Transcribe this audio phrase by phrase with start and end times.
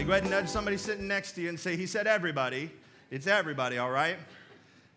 [0.00, 0.06] Everybody.
[0.06, 2.70] Go ahead and nudge somebody sitting next to you and say, He said everybody.
[3.10, 4.16] It's everybody, all right?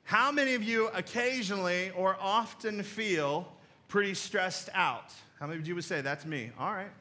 [0.04, 3.52] How many of you occasionally or often feel
[3.90, 5.12] pretty stressed out?
[5.40, 6.52] How many of you would say, That's me?
[6.58, 6.92] All right.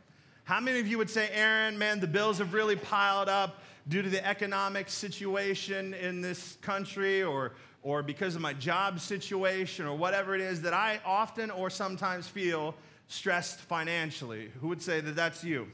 [0.45, 4.03] How many of you would say, Aaron, man, the bills have really piled up due
[4.03, 7.53] to the economic situation in this country or,
[7.85, 12.27] or because of my job situation or whatever it is that I often or sometimes
[12.27, 12.75] feel
[13.07, 14.51] stressed financially?
[14.61, 15.69] Who would say that that's you?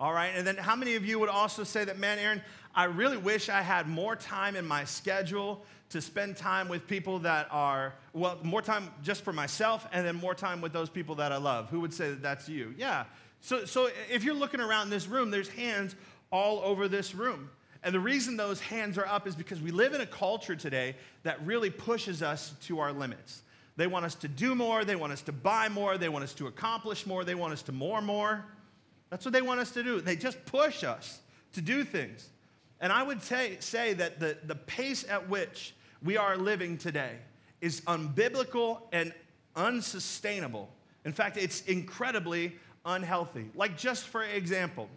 [0.00, 0.32] All right.
[0.34, 2.40] And then how many of you would also say that, man, Aaron,
[2.74, 7.18] I really wish I had more time in my schedule to spend time with people
[7.18, 11.16] that are, well, more time just for myself and then more time with those people
[11.16, 11.68] that I love?
[11.68, 12.74] Who would say that that's you?
[12.78, 13.04] Yeah.
[13.42, 15.94] So, so if you're looking around this room, there's hands
[16.32, 17.50] all over this room.
[17.82, 20.96] And the reason those hands are up is because we live in a culture today
[21.24, 23.42] that really pushes us to our limits.
[23.76, 26.34] They want us to do more, they want us to buy more, they want us
[26.34, 28.44] to accomplish more, they want us to more more.
[29.10, 30.00] That's what they want us to do.
[30.00, 31.20] They just push us
[31.52, 32.28] to do things.
[32.80, 37.16] And I would say, say that the, the pace at which we are living today
[37.60, 39.12] is unbiblical and
[39.56, 40.70] unsustainable.
[41.04, 43.50] In fact, it's incredibly unhealthy.
[43.54, 44.88] Like, just for example,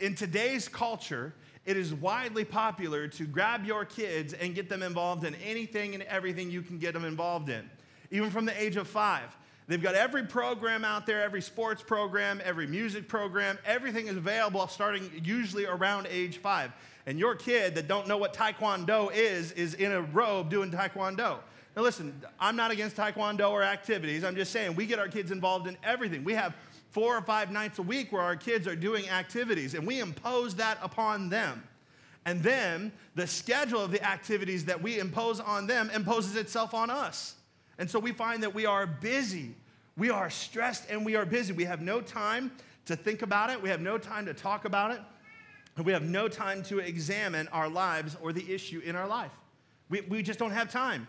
[0.00, 1.34] in today's culture,
[1.66, 6.02] it is widely popular to grab your kids and get them involved in anything and
[6.04, 7.68] everything you can get them involved in,
[8.10, 9.36] even from the age of five.
[9.70, 14.66] They've got every program out there, every sports program, every music program, everything is available
[14.66, 16.72] starting usually around age five.
[17.06, 21.38] And your kid that don't know what Taekwondo is, is in a robe doing Taekwondo.
[21.76, 24.24] Now, listen, I'm not against Taekwondo or activities.
[24.24, 26.24] I'm just saying we get our kids involved in everything.
[26.24, 26.56] We have
[26.90, 30.56] four or five nights a week where our kids are doing activities, and we impose
[30.56, 31.62] that upon them.
[32.24, 36.90] And then the schedule of the activities that we impose on them imposes itself on
[36.90, 37.36] us.
[37.78, 39.54] And so we find that we are busy,
[40.00, 41.52] we are stressed, and we are busy.
[41.52, 42.50] We have no time
[42.86, 45.00] to think about it, we have no time to talk about it,
[45.76, 49.30] and we have no time to examine our lives or the issue in our life.
[49.90, 51.06] We, we just don't have time.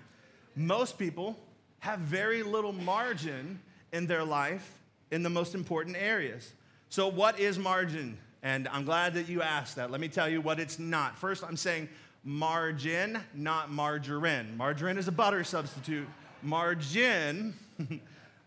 [0.58, 1.40] Most people
[1.80, 3.62] have very little margin
[3.94, 4.78] in their life
[5.10, 6.52] in the most important areas.
[6.90, 8.18] So, what is margin?
[8.44, 9.90] And I'm glad that you asked that.
[9.90, 11.18] Let me tell you what it's not.
[11.18, 11.88] First, I'm saying
[12.26, 14.58] margin, not margarine.
[14.58, 16.10] Margarine is a butter substitute.
[16.44, 17.54] Margin,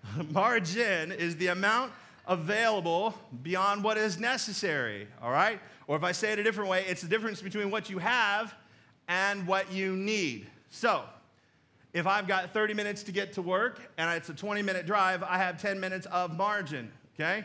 [0.31, 1.93] margin is the amount
[2.27, 5.61] available beyond what is necessary, all right?
[5.87, 8.55] Or if I say it a different way, it's the difference between what you have
[9.09, 10.47] and what you need.
[10.71, 11.05] So,
[11.93, 15.23] if I've got 30 minutes to get to work and it's a 20 minute drive,
[15.23, 17.45] I have 10 minutes of margin, okay?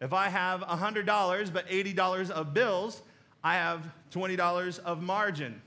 [0.00, 3.02] If I have $100 but $80 of bills,
[3.42, 5.62] I have $20 of margin.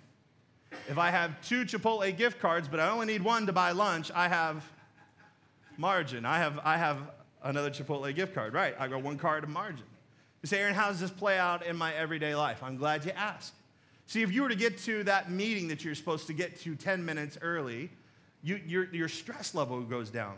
[0.88, 4.12] If I have two Chipotle gift cards, but I only need one to buy lunch,
[4.14, 4.64] I have
[5.80, 6.26] margin.
[6.26, 6.98] I have, I have
[7.42, 8.76] another Chipotle gift card, right?
[8.78, 9.86] I got one card of margin.
[10.44, 12.62] You say, Aaron, how does this play out in my everyday life?
[12.62, 13.54] I'm glad you asked.
[14.06, 16.76] See, if you were to get to that meeting that you're supposed to get to
[16.76, 17.90] 10 minutes early,
[18.44, 20.36] you, your, your stress level goes down.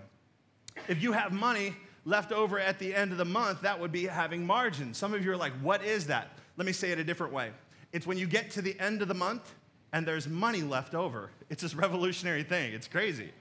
[0.88, 1.76] If you have money
[2.06, 4.94] left over at the end of the month, that would be having margin.
[4.94, 6.30] Some of you are like, what is that?
[6.58, 7.52] Let me say it a different way.
[7.94, 9.54] It's when you get to the end of the month
[9.94, 11.30] and there's money left over.
[11.50, 12.74] It's this revolutionary thing.
[12.74, 13.32] It's crazy.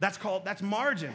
[0.00, 1.14] That's called, that's margin.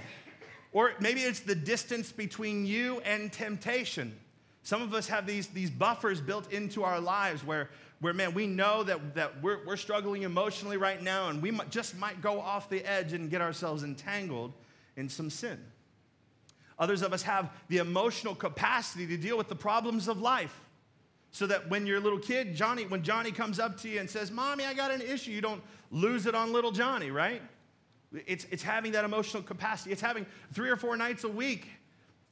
[0.72, 4.18] Or maybe it's the distance between you and temptation.
[4.64, 7.70] Some of us have these, these buffers built into our lives where,
[8.00, 11.98] where man, we know that, that we're, we're struggling emotionally right now and we just
[11.98, 14.54] might go off the edge and get ourselves entangled
[14.98, 15.60] in some sin.
[16.78, 20.60] Others of us have the emotional capacity to deal with the problems of life
[21.32, 24.32] so that when your little kid, Johnny, when Johnny comes up to you and says,
[24.32, 25.62] Mommy, I got an issue, you don't
[25.92, 27.42] lose it on little Johnny, right?
[28.26, 29.92] It's, it's having that emotional capacity.
[29.92, 31.68] It's having three or four nights a week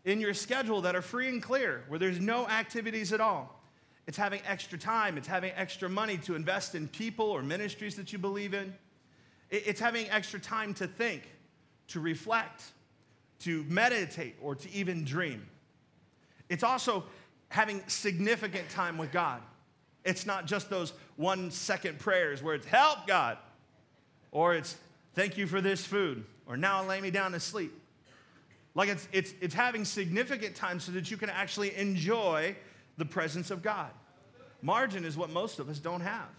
[0.06, 3.62] in your schedule that are free and clear, where there's no activities at all.
[4.06, 5.18] It's having extra time.
[5.18, 8.74] It's having extra money to invest in people or ministries that you believe in.
[9.50, 11.24] It's having extra time to think,
[11.89, 12.63] to reflect,
[13.39, 15.45] to meditate, or to even dream.
[16.50, 17.03] It's also
[17.50, 19.41] having significant time with God.
[20.03, 23.38] It's not just those one second prayers where it's help God,
[24.31, 24.75] or it's
[25.13, 27.74] thank you for this food, or now lay me down to sleep.
[28.75, 32.56] Like it's, it's, it's having significant time so that you can actually enjoy
[32.98, 33.92] the presence of God.
[34.62, 36.30] Margin is what most of us don't have.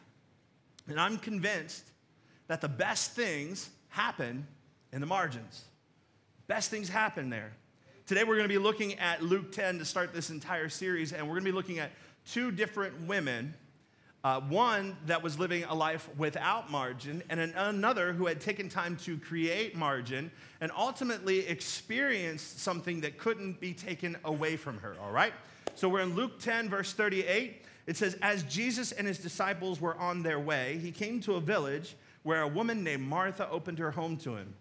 [0.88, 1.84] And I'm convinced
[2.48, 4.46] that the best things happen
[4.92, 5.64] in the margins.
[6.46, 7.52] Best things happen there.
[8.06, 11.22] Today we're going to be looking at Luke 10 to start this entire series, and
[11.22, 11.90] we're going to be looking at
[12.26, 13.54] two different women.
[14.24, 18.70] Uh, one that was living a life without margin, and an, another who had taken
[18.70, 20.30] time to create margin
[20.62, 25.34] and ultimately experienced something that couldn't be taken away from her, all right?
[25.74, 27.62] So we're in Luke 10, verse 38.
[27.86, 31.40] It says, As Jesus and his disciples were on their way, he came to a
[31.40, 34.54] village where a woman named Martha opened her home to him.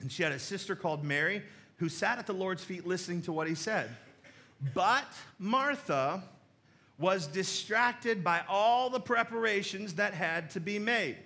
[0.00, 1.42] And she had a sister called Mary
[1.78, 3.90] who sat at the Lord's feet listening to what he said.
[4.74, 6.22] But Martha
[7.02, 11.16] was distracted by all the preparations that had to be made.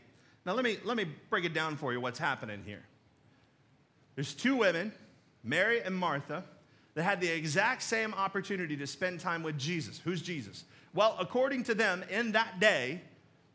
[0.46, 2.82] Now, let me, let me break it down for you what's happening here.
[4.14, 4.90] There's two women,
[5.44, 6.42] Mary and Martha,
[6.94, 10.00] that had the exact same opportunity to spend time with Jesus.
[10.02, 10.64] Who's Jesus?
[10.94, 13.02] Well, according to them, in that day,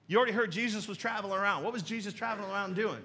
[0.06, 1.64] you already heard Jesus was traveling around.
[1.64, 3.02] What was Jesus traveling around doing?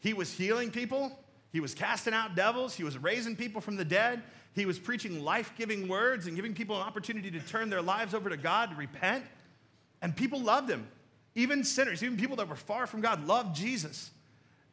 [0.00, 1.16] He was healing people,
[1.52, 4.20] he was casting out devils, he was raising people from the dead,
[4.54, 8.14] he was preaching life giving words and giving people an opportunity to turn their lives
[8.14, 9.24] over to God, to repent.
[10.02, 10.86] And people loved him.
[11.34, 14.10] Even sinners, even people that were far from God, loved Jesus.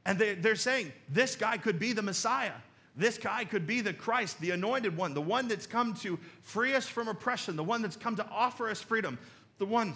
[0.06, 2.54] And they, they're saying, this guy could be the Messiah.
[2.96, 6.74] This guy could be the Christ, the anointed one, the one that's come to free
[6.74, 9.20] us from oppression, the one that's come to offer us freedom,
[9.58, 9.96] the one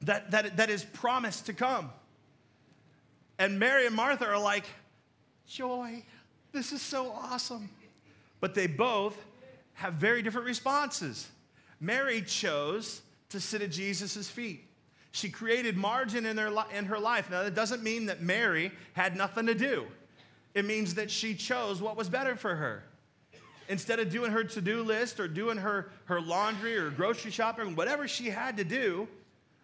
[0.00, 1.90] that, that, that is promised to come.
[3.38, 4.64] And Mary and Martha are like,
[5.46, 6.02] joy,
[6.52, 7.68] this is so awesome.
[8.42, 9.16] But they both
[9.74, 11.28] have very different responses.
[11.80, 13.00] Mary chose
[13.30, 14.64] to sit at Jesus' feet.
[15.12, 17.30] She created margin in, their, in her life.
[17.30, 19.86] Now, that doesn't mean that Mary had nothing to do.
[20.54, 22.82] It means that she chose what was better for her.
[23.68, 27.76] Instead of doing her to do list or doing her, her laundry or grocery shopping,
[27.76, 29.06] whatever she had to do,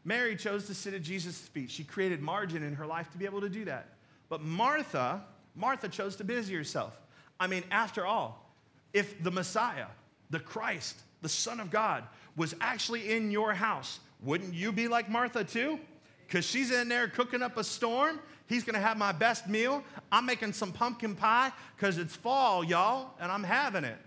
[0.04, 1.68] Mary chose to sit at Jesus' feet.
[1.68, 3.88] She created margin in her life to be able to do that.
[4.28, 5.24] But Martha,
[5.56, 6.96] Martha chose to busy herself.
[7.40, 8.47] I mean, after all,
[8.92, 9.86] if the Messiah,
[10.30, 12.04] the Christ, the Son of God,
[12.36, 15.78] was actually in your house, wouldn't you be like Martha too?
[16.26, 18.20] Because she's in there cooking up a storm.
[18.46, 19.82] He's gonna have my best meal.
[20.10, 23.98] I'm making some pumpkin pie because it's fall, y'all, and I'm having it.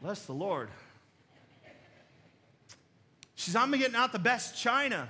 [0.00, 0.68] Bless the Lord.
[3.36, 5.08] She says, I'm getting out the best china.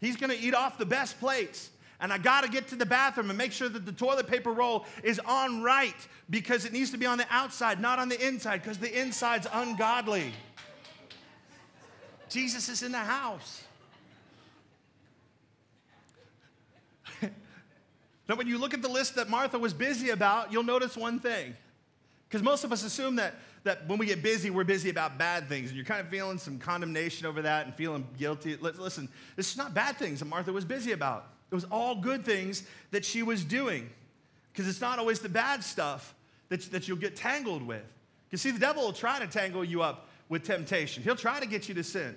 [0.00, 1.70] He's gonna eat off the best plates.
[2.02, 4.84] And I gotta get to the bathroom and make sure that the toilet paper roll
[5.04, 5.94] is on right
[6.28, 9.46] because it needs to be on the outside, not on the inside, because the inside's
[9.52, 10.32] ungodly.
[12.28, 13.62] Jesus is in the house.
[17.22, 21.20] now, when you look at the list that Martha was busy about, you'll notice one
[21.20, 21.54] thing.
[22.28, 23.34] Because most of us assume that
[23.64, 26.36] that when we get busy, we're busy about bad things, and you're kind of feeling
[26.36, 28.56] some condemnation over that and feeling guilty.
[28.56, 31.28] Listen, this is not bad things that Martha was busy about.
[31.52, 33.90] It was all good things that she was doing.
[34.52, 36.14] Because it's not always the bad stuff
[36.48, 37.84] that, that you'll get tangled with.
[38.30, 41.02] You see, the devil will try to tangle you up with temptation.
[41.02, 42.16] He'll try to get you to sin.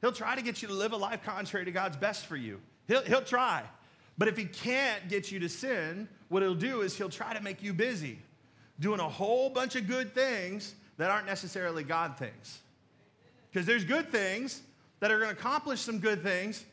[0.00, 2.60] He'll try to get you to live a life contrary to God's best for you.
[2.86, 3.64] He'll, he'll try.
[4.16, 7.42] But if he can't get you to sin, what he'll do is he'll try to
[7.42, 8.18] make you busy
[8.78, 12.60] doing a whole bunch of good things that aren't necessarily God things.
[13.50, 14.62] Because there's good things
[15.00, 16.64] that are going to accomplish some good things,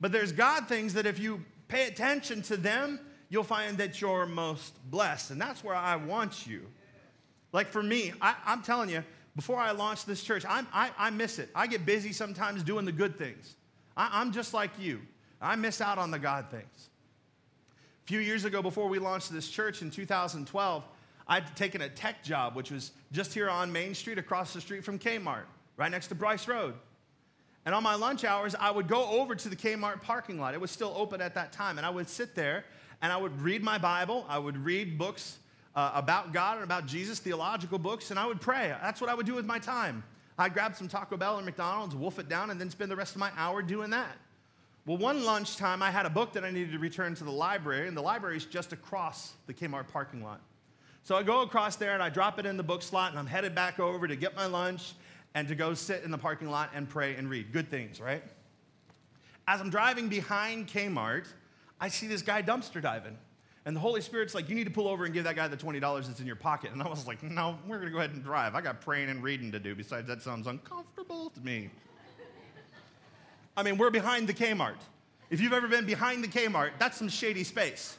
[0.00, 3.00] but there's God things that if you pay attention to them,
[3.30, 5.30] you'll find that you're most blessed.
[5.30, 6.66] And that's where I want you.
[7.50, 9.02] Like for me, I, am telling you,
[9.34, 11.48] before I launched this church, I, I miss it.
[11.54, 13.56] I get busy sometimes doing the good things.
[13.96, 15.00] I, I'm just like you.
[15.40, 16.90] I miss out on the God things.
[18.04, 20.84] A few years ago, before we launched this church in 2012,
[21.26, 24.84] I'd taken a tech job, which was just here on Main Street, across the street
[24.84, 25.44] from Kmart,
[25.78, 26.74] right next to Brice Road.
[27.64, 30.54] And on my lunch hours, I would go over to the Kmart parking lot.
[30.54, 31.78] It was still open at that time.
[31.78, 32.64] And I would sit there
[33.00, 34.26] and I would read my Bible.
[34.28, 35.38] I would read books
[35.74, 38.74] uh, about God and about Jesus, theological books, and I would pray.
[38.82, 40.02] That's what I would do with my time.
[40.38, 43.14] I'd grab some Taco Bell or McDonald's, wolf it down, and then spend the rest
[43.14, 44.16] of my hour doing that.
[44.84, 47.86] Well, one lunchtime, I had a book that I needed to return to the library,
[47.86, 50.40] and the library is just across the Kmart parking lot.
[51.04, 53.26] So I go across there and I drop it in the book slot and I'm
[53.26, 54.92] headed back over to get my lunch
[55.34, 57.52] and to go sit in the parking lot and pray and read.
[57.52, 58.22] Good things, right?
[59.48, 61.26] As I'm driving behind Kmart,
[61.80, 63.18] I see this guy dumpster diving.
[63.64, 65.56] And the Holy Spirit's like, you need to pull over and give that guy the
[65.56, 66.72] $20 that's in your pocket.
[66.72, 68.54] And I was like, no, we're going to go ahead and drive.
[68.56, 69.74] I got praying and reading to do.
[69.74, 71.70] Besides, that sounds uncomfortable to me.
[73.56, 74.78] I mean, we're behind the Kmart.
[75.30, 77.96] If you've ever been behind the Kmart, that's some shady space.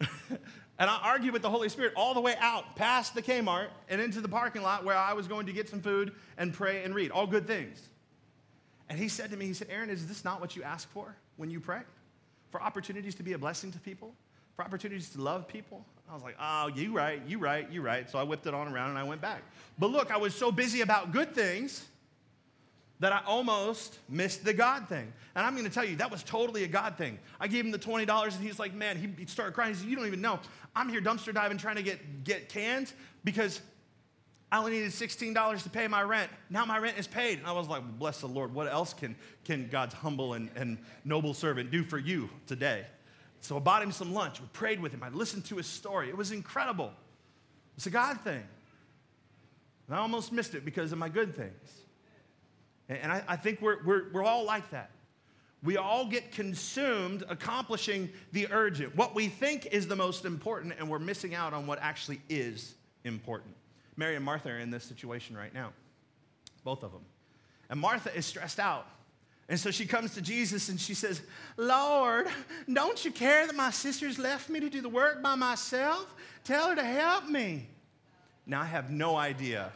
[0.78, 4.00] And I argued with the Holy Spirit all the way out past the Kmart and
[4.00, 6.94] into the parking lot where I was going to get some food and pray and
[6.94, 7.10] read.
[7.10, 7.82] All good things.
[8.88, 11.16] And he said to me, he said, Aaron, is this not what you ask for
[11.36, 11.80] when you pray?
[12.50, 14.14] For opportunities to be a blessing to people?
[14.54, 15.84] For opportunities to love people?
[16.08, 18.08] I was like, oh, you right, you right, you right.
[18.08, 19.42] So I whipped it on around and I went back.
[19.78, 21.86] But look, I was so busy about good things
[23.00, 25.12] that I almost missed the God thing.
[25.34, 27.18] And I'm gonna tell you, that was totally a God thing.
[27.38, 29.74] I gave him the $20 and he's like, man, he started crying.
[29.74, 30.40] He said, you don't even know.
[30.74, 32.92] I'm here dumpster diving trying to get, get cans
[33.24, 33.60] because
[34.50, 36.30] I only needed $16 to pay my rent.
[36.48, 37.38] Now my rent is paid.
[37.38, 38.54] And I was like, bless the Lord.
[38.54, 39.14] What else can,
[39.44, 42.86] can God's humble and, and noble servant do for you today?
[43.40, 44.40] So I bought him some lunch.
[44.40, 45.02] We prayed with him.
[45.02, 46.08] I listened to his story.
[46.08, 46.92] It was incredible.
[47.76, 48.42] It's a God thing.
[49.86, 51.77] And I almost missed it because of my good things.
[52.88, 54.90] And I, I think we're, we're, we're all like that.
[55.62, 60.88] We all get consumed accomplishing the urgent, what we think is the most important, and
[60.88, 63.54] we're missing out on what actually is important.
[63.96, 65.72] Mary and Martha are in this situation right now,
[66.62, 67.02] both of them.
[67.68, 68.86] And Martha is stressed out.
[69.48, 71.22] And so she comes to Jesus and she says,
[71.56, 72.28] Lord,
[72.72, 76.14] don't you care that my sister's left me to do the work by myself?
[76.44, 77.66] Tell her to help me.
[78.46, 79.72] Now, I have no idea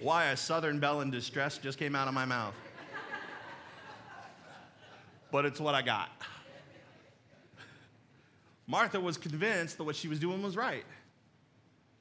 [0.00, 2.54] why a Southern belle in distress just came out of my mouth.
[5.30, 6.10] But it's what I got.
[8.66, 10.84] Martha was convinced that what she was doing was right.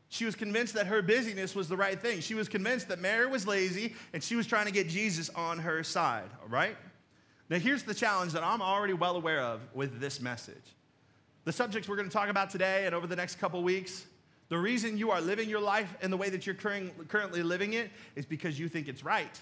[0.09, 2.21] She was convinced that her busyness was the right thing.
[2.21, 5.59] She was convinced that Mary was lazy and she was trying to get Jesus on
[5.59, 6.77] her side, all right?
[7.49, 10.55] Now, here's the challenge that I'm already well aware of with this message.
[11.45, 14.05] The subjects we're going to talk about today and over the next couple weeks,
[14.49, 17.91] the reason you are living your life in the way that you're currently living it
[18.15, 19.39] is because you think it's right.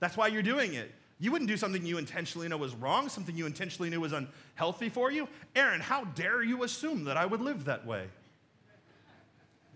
[0.00, 0.92] That's why you're doing it.
[1.18, 4.88] You wouldn't do something you intentionally know was wrong, something you intentionally knew was unhealthy
[4.88, 5.28] for you.
[5.54, 8.06] Aaron, how dare you assume that I would live that way?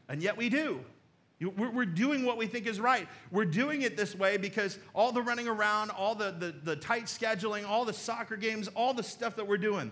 [0.08, 0.80] And yet we do.
[1.40, 3.08] We're doing what we think is right.
[3.30, 7.04] We're doing it this way because all the running around, all the, the, the, tight
[7.04, 9.90] scheduling, all the soccer games, all the stuff that we're doing,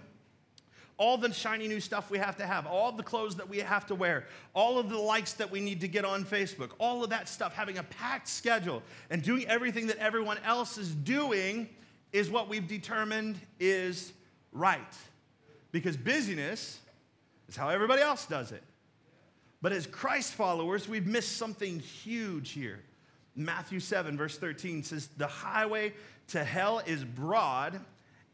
[0.98, 3.86] all the shiny new stuff we have to have, all the clothes that we have
[3.86, 7.10] to wear, all of the likes that we need to get on Facebook, all of
[7.10, 11.68] that stuff, having a packed schedule and doing everything that everyone else is doing
[12.12, 14.12] is what we've determined is
[14.52, 14.80] right.
[15.70, 16.80] Because busyness
[17.48, 18.62] is how everybody else does it.
[19.62, 22.80] But as Christ followers, we've missed something huge here.
[23.36, 25.92] Matthew 7, verse 13 says, The highway
[26.28, 27.80] to hell is broad,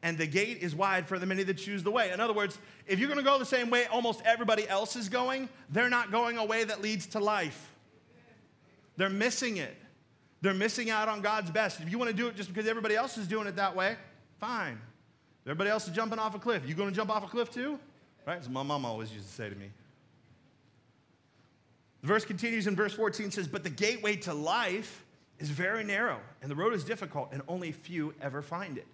[0.04, 2.12] and the gate is wide for the many that choose the way.
[2.12, 5.08] In other words, if you're going to go the same way almost everybody else is
[5.08, 7.72] going, they're not going a way that leads to life.
[8.98, 9.74] They're missing it.
[10.42, 11.80] They're missing out on God's best.
[11.80, 13.96] If you want to do it just because everybody else is doing it that way,
[14.38, 14.78] fine.
[15.46, 16.68] Everybody else is jumping off a cliff.
[16.68, 17.78] You going to jump off a cliff too?
[18.26, 18.38] Right?
[18.38, 19.70] As my mom always used to say to me.
[22.02, 25.02] The verse continues in verse 14 says, But the gateway to life
[25.38, 28.86] is very narrow, and the road is difficult, and only few ever find it.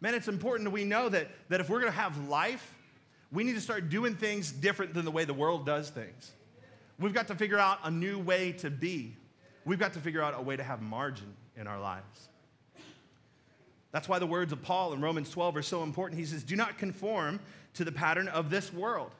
[0.00, 2.74] Man, it's important that we know that, that if we're going to have life,
[3.32, 6.32] we need to start doing things different than the way the world does things.
[6.98, 9.14] We've got to figure out a new way to be.
[9.64, 12.28] We've got to figure out a way to have margin in our lives.
[13.92, 16.18] That's why the words of Paul in Romans 12 are so important.
[16.18, 17.40] He says, Do not conform
[17.74, 19.10] to the pattern of this world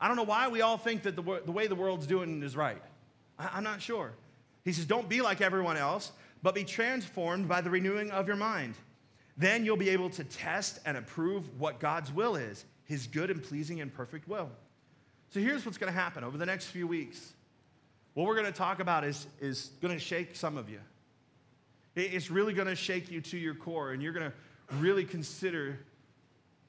[0.00, 2.56] I don't know why we all think that the, the way the world's doing is
[2.56, 2.82] right.
[3.38, 4.12] I, I'm not sure.
[4.64, 8.36] He says, Don't be like everyone else, but be transformed by the renewing of your
[8.36, 8.74] mind.
[9.36, 13.42] Then you'll be able to test and approve what God's will is, his good and
[13.42, 14.48] pleasing and perfect will.
[15.30, 17.32] So here's what's going to happen over the next few weeks.
[18.14, 20.80] What we're going to talk about is, is going to shake some of you.
[21.94, 25.78] It's really going to shake you to your core, and you're going to really consider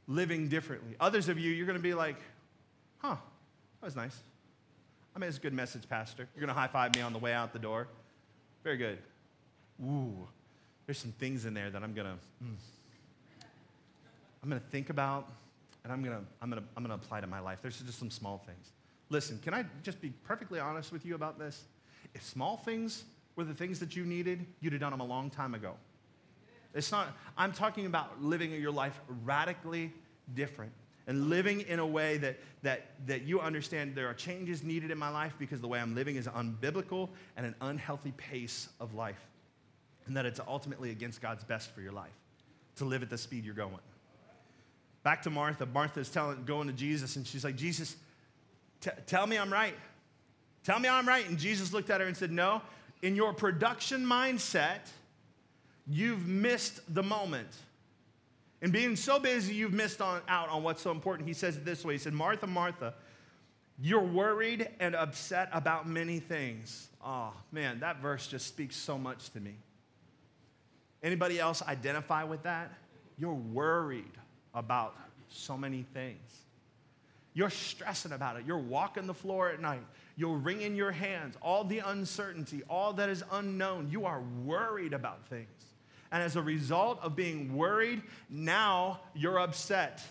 [0.08, 0.96] living differently.
[1.00, 2.18] Others of you, you're going to be like,
[3.00, 3.16] Huh,
[3.80, 4.18] that was nice.
[5.16, 6.28] I mean, it's a good message, Pastor.
[6.36, 7.88] You're going to high five me on the way out the door.
[8.64, 9.00] Very good.
[9.84, 10.28] Ooh,
[10.88, 12.03] there's some things in there that I'm to.
[12.44, 12.56] Mm,
[14.44, 15.27] I'm to think about
[15.84, 17.60] and I'm to I'm to I'm to apply to my life.
[17.62, 18.72] There's just some small things.
[19.10, 21.65] Listen, can I just be perfectly honest with you about this?
[22.13, 23.03] If small things
[23.36, 25.74] were the things that you needed, you'd have done them a long time ago.
[26.74, 29.94] It's not I'm talking about living your life radically
[30.34, 30.72] different
[31.08, 34.98] and living in a way that, that, that you understand there are changes needed in
[34.98, 39.25] my life because the way I'm living is unbiblical and an unhealthy pace of life.
[40.08, 42.12] And that it's ultimately against God's best for your life
[42.78, 43.80] to live at the speed you're going.
[45.04, 45.66] Back to Martha.
[45.66, 47.96] Martha's telling, going to Jesus, and she's like, Jesus,
[48.82, 49.76] t- tell me I'm right.
[50.64, 51.28] Tell me I'm right.
[51.30, 52.62] And Jesus looked at her and said, No,
[53.02, 54.80] in your production mindset,
[55.88, 57.48] you've missed the moment.
[58.62, 61.28] And being so busy, you've missed on, out on what's so important.
[61.28, 62.94] He says it this way He said, Martha, Martha,
[63.80, 66.90] you're worried and upset about many things.
[67.04, 69.56] Oh, man, that verse just speaks so much to me.
[71.04, 72.74] Anybody else identify with that?
[73.18, 74.12] You're worried
[74.54, 74.96] about
[75.30, 76.42] so many things.
[77.34, 78.46] You're stressing about it.
[78.48, 79.84] You're walking the floor at night.
[80.16, 81.36] You're wringing your hands.
[81.42, 83.89] All the uncertainty, all that is unknown.
[83.92, 85.48] You are worried about things.
[86.12, 90.01] And as a result of being worried, now you're upset.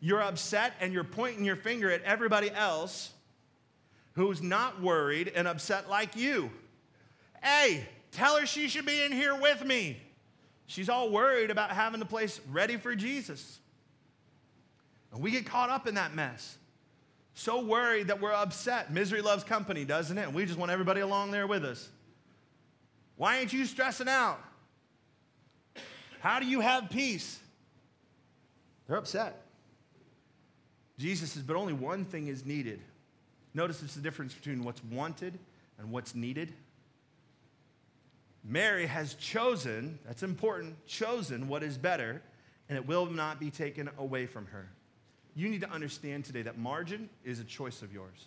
[0.00, 3.12] You're upset and you're pointing your finger at everybody else
[4.14, 6.50] who's not worried and upset like you.
[7.42, 10.00] Hey, tell her she should be in here with me.
[10.66, 13.58] She's all worried about having the place ready for Jesus.
[15.12, 16.56] And we get caught up in that mess.
[17.34, 18.92] So worried that we're upset.
[18.92, 20.22] Misery loves company, doesn't it?
[20.22, 21.88] And we just want everybody along there with us.
[23.16, 24.40] Why ain't you stressing out?
[26.20, 27.38] How do you have peace?
[28.86, 29.40] They're upset.
[30.98, 32.80] Jesus says, but only one thing is needed.
[33.54, 35.38] Notice it's the difference between what's wanted
[35.78, 36.52] and what's needed.
[38.44, 42.22] Mary has chosen, that's important, chosen what is better,
[42.68, 44.68] and it will not be taken away from her.
[45.34, 48.26] You need to understand today that margin is a choice of yours.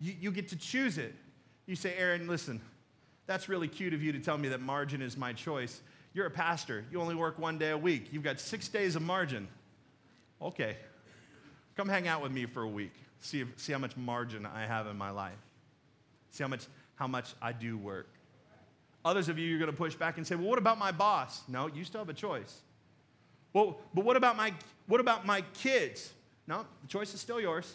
[0.00, 1.14] You, you get to choose it.
[1.66, 2.60] You say, Aaron, listen,
[3.26, 5.80] that's really cute of you to tell me that margin is my choice.
[6.14, 6.84] You're a pastor.
[6.90, 8.08] You only work one day a week.
[8.12, 9.48] You've got six days of margin.
[10.40, 10.76] Okay.
[11.76, 12.94] Come hang out with me for a week.
[13.20, 15.38] See, if, see how much margin I have in my life.
[16.30, 18.08] See how much, how much I do work.
[19.04, 21.42] Others of you, you're going to push back and say, well, what about my boss?
[21.48, 22.60] No, you still have a choice.
[23.52, 24.52] Well, but what about my,
[24.86, 26.12] what about my kids?
[26.46, 27.74] No, the choice is still yours.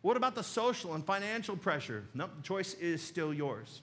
[0.00, 2.04] What about the social and financial pressure?
[2.14, 3.82] No, the choice is still yours.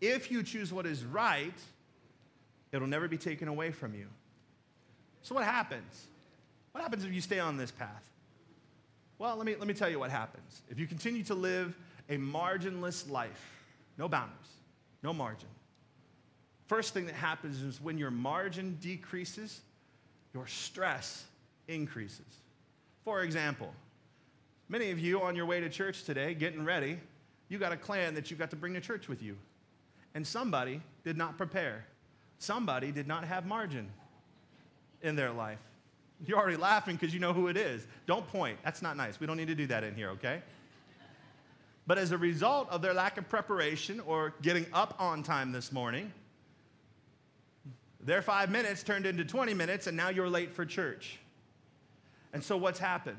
[0.00, 1.58] If you choose what is right,
[2.72, 4.06] it'll never be taken away from you.
[5.22, 6.06] So, what happens?
[6.72, 8.04] What happens if you stay on this path?
[9.18, 10.62] Well, let me, let me tell you what happens.
[10.70, 11.76] If you continue to live
[12.08, 13.64] a marginless life,
[13.96, 14.55] no boundaries,
[15.06, 15.48] no margin,
[16.66, 19.60] first thing that happens is when your margin decreases,
[20.34, 21.24] your stress
[21.68, 22.26] increases.
[23.04, 23.72] For example,
[24.68, 26.98] many of you on your way to church today, getting ready,
[27.48, 29.36] you got a clan that you got to bring to church with you.
[30.16, 31.86] And somebody did not prepare.
[32.40, 33.88] Somebody did not have margin
[35.02, 35.60] in their life.
[36.26, 37.86] You're already laughing because you know who it is.
[38.06, 38.58] Don't point.
[38.64, 39.20] That's not nice.
[39.20, 40.42] We don't need to do that in here, okay?
[41.86, 45.70] But as a result of their lack of preparation or getting up on time this
[45.70, 46.12] morning,
[48.00, 51.18] their five minutes turned into 20 minutes, and now you're late for church.
[52.32, 53.18] And so, what's happened?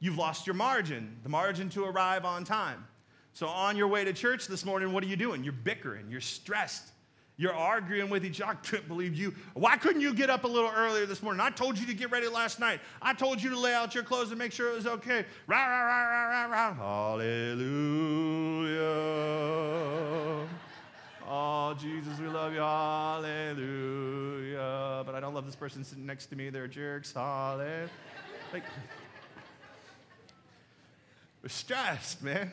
[0.00, 2.86] You've lost your margin, the margin to arrive on time.
[3.32, 5.44] So, on your way to church this morning, what are you doing?
[5.44, 6.90] You're bickering, you're stressed,
[7.40, 8.52] you're arguing with each other.
[8.52, 9.34] I couldn't believe you.
[9.54, 11.40] Why couldn't you get up a little earlier this morning?
[11.40, 12.80] I told you to get ready last night.
[13.00, 15.24] I told you to lay out your clothes and make sure it was okay.
[15.46, 16.74] Rah, rah, rah, rah, rah, rah.
[16.74, 17.66] Hallelujah.
[21.26, 22.58] Oh, Jesus, we love you.
[22.58, 23.72] Hallelujah.
[25.06, 26.50] But I don't love this person sitting next to me.
[26.50, 27.14] They're jerks.
[27.14, 27.88] Hallelujah.
[28.52, 28.64] Like,
[31.42, 32.52] we're stressed, man.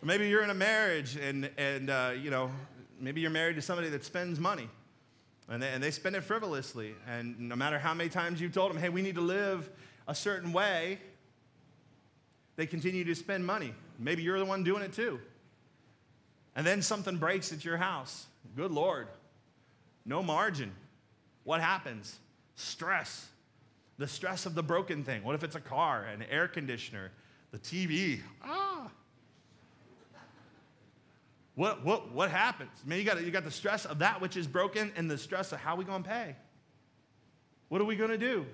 [0.00, 2.52] Maybe you're in a marriage and, and uh, you know,
[3.00, 4.68] maybe you're married to somebody that spends money
[5.48, 6.94] and they, and they spend it frivolously.
[7.08, 9.70] And no matter how many times you've told them, hey, we need to live
[10.08, 10.98] a certain way,
[12.56, 13.74] they continue to spend money.
[13.98, 15.20] Maybe you're the one doing it too.
[16.54, 18.26] And then something breaks at your house.
[18.56, 19.08] Good Lord.
[20.04, 20.72] No margin.
[21.44, 22.18] What happens?
[22.54, 23.28] Stress.
[23.98, 25.22] The stress of the broken thing.
[25.22, 27.12] What if it's a car, an air conditioner,
[27.50, 28.20] the TV?
[28.42, 28.90] Ah,
[31.56, 32.70] what, what, what happens?
[32.84, 35.52] Man, you got, you got the stress of that which is broken and the stress
[35.52, 36.36] of how we going to pay.
[37.68, 38.44] What are we going to do?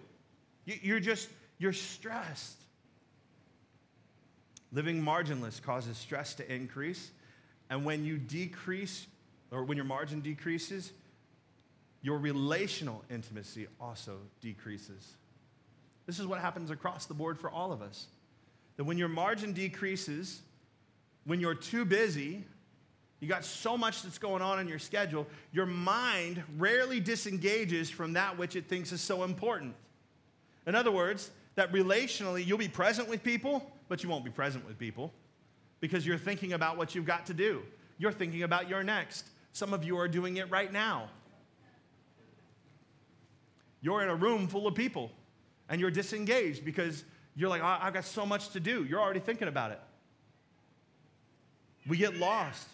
[0.64, 2.62] You, you're just, you're stressed.
[4.72, 7.10] Living marginless causes stress to increase.
[7.68, 9.06] And when you decrease,
[9.50, 10.92] or when your margin decreases,
[12.02, 15.16] your relational intimacy also decreases.
[16.06, 18.06] This is what happens across the board for all of us.
[18.76, 20.40] That when your margin decreases,
[21.24, 22.44] when you're too busy,
[23.22, 28.14] you got so much that's going on in your schedule, your mind rarely disengages from
[28.14, 29.76] that which it thinks is so important.
[30.66, 34.66] In other words, that relationally, you'll be present with people, but you won't be present
[34.66, 35.12] with people
[35.78, 37.62] because you're thinking about what you've got to do.
[37.96, 39.24] You're thinking about your next.
[39.52, 41.08] Some of you are doing it right now.
[43.82, 45.12] You're in a room full of people
[45.68, 47.04] and you're disengaged because
[47.36, 48.82] you're like, I've got so much to do.
[48.82, 49.80] You're already thinking about it.
[51.86, 52.66] We get lost.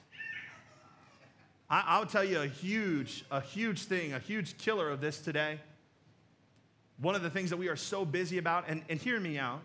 [1.71, 5.61] I, I'll tell you a huge, a huge thing, a huge killer of this today.
[7.01, 9.61] One of the things that we are so busy about, and, and hear me out,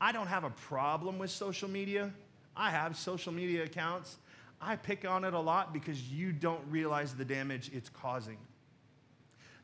[0.00, 2.12] I don't have a problem with social media.
[2.56, 4.16] I have social media accounts.
[4.60, 8.38] I pick on it a lot because you don't realize the damage it's causing.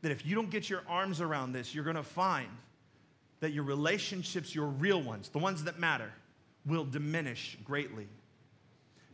[0.01, 2.49] That if you don't get your arms around this, you're to find
[3.39, 6.11] that your relationships, your real ones, the ones that matter,
[6.65, 8.07] will diminish greatly.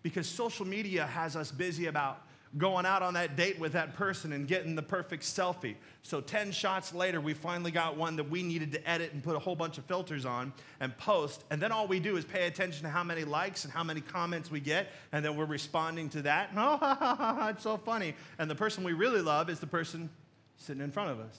[0.04, 2.22] Because social media has us busy about
[2.58, 5.76] going out on that date with that person and getting the perfect selfie.
[6.04, 9.36] So 10 shots later, we finally got one that we needed to edit and put
[9.36, 11.44] a whole bunch of filters on and post.
[11.50, 14.02] And then all we do is pay attention to how many likes and how many
[14.02, 14.88] comments we get.
[15.12, 16.52] And then we're responding to that.
[16.64, 18.14] Oh, it's so funny.
[18.38, 20.10] And the person we really love is the person
[20.58, 21.38] sitting in front of us.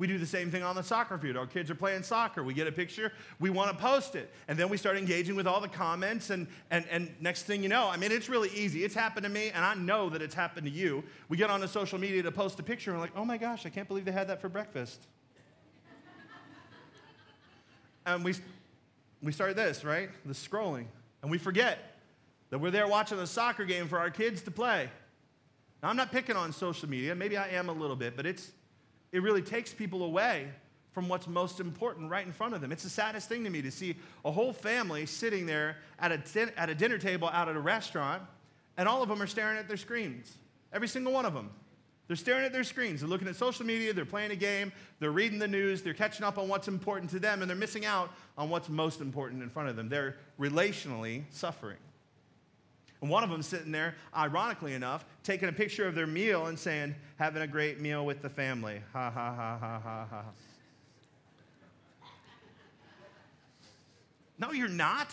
[0.00, 1.36] We do the same thing on the soccer field.
[1.36, 2.42] Our kids are playing soccer.
[2.42, 4.32] We get a picture, we want to post it.
[4.48, 6.30] And then we start engaging with all the comments.
[6.30, 8.82] And, and, and next thing you know, I mean, it's really easy.
[8.82, 11.04] It's happened to me, and I know that it's happened to you.
[11.28, 13.36] We get on the social media to post a picture, and we're like, oh my
[13.36, 15.06] gosh, I can't believe they had that for breakfast.
[18.06, 18.36] and we,
[19.22, 20.08] we start this, right?
[20.24, 20.86] The scrolling.
[21.20, 21.98] And we forget
[22.48, 24.88] that we're there watching a soccer game for our kids to play.
[25.82, 27.14] Now, I'm not picking on social media.
[27.14, 28.52] Maybe I am a little bit, but it's
[29.12, 30.48] it really takes people away
[30.92, 32.72] from what's most important right in front of them.
[32.72, 36.18] It's the saddest thing to me to see a whole family sitting there at a,
[36.18, 38.22] din- at a dinner table out at a restaurant,
[38.76, 40.36] and all of them are staring at their screens.
[40.72, 41.50] Every single one of them.
[42.06, 43.00] They're staring at their screens.
[43.00, 46.24] They're looking at social media, they're playing a game, they're reading the news, they're catching
[46.24, 49.48] up on what's important to them, and they're missing out on what's most important in
[49.48, 49.88] front of them.
[49.88, 51.76] They're relationally suffering.
[53.00, 56.58] And one of them sitting there, ironically enough, taking a picture of their meal and
[56.58, 58.82] saying, having a great meal with the family.
[58.92, 60.24] Ha ha ha ha ha ha.
[64.38, 65.08] No, you're not.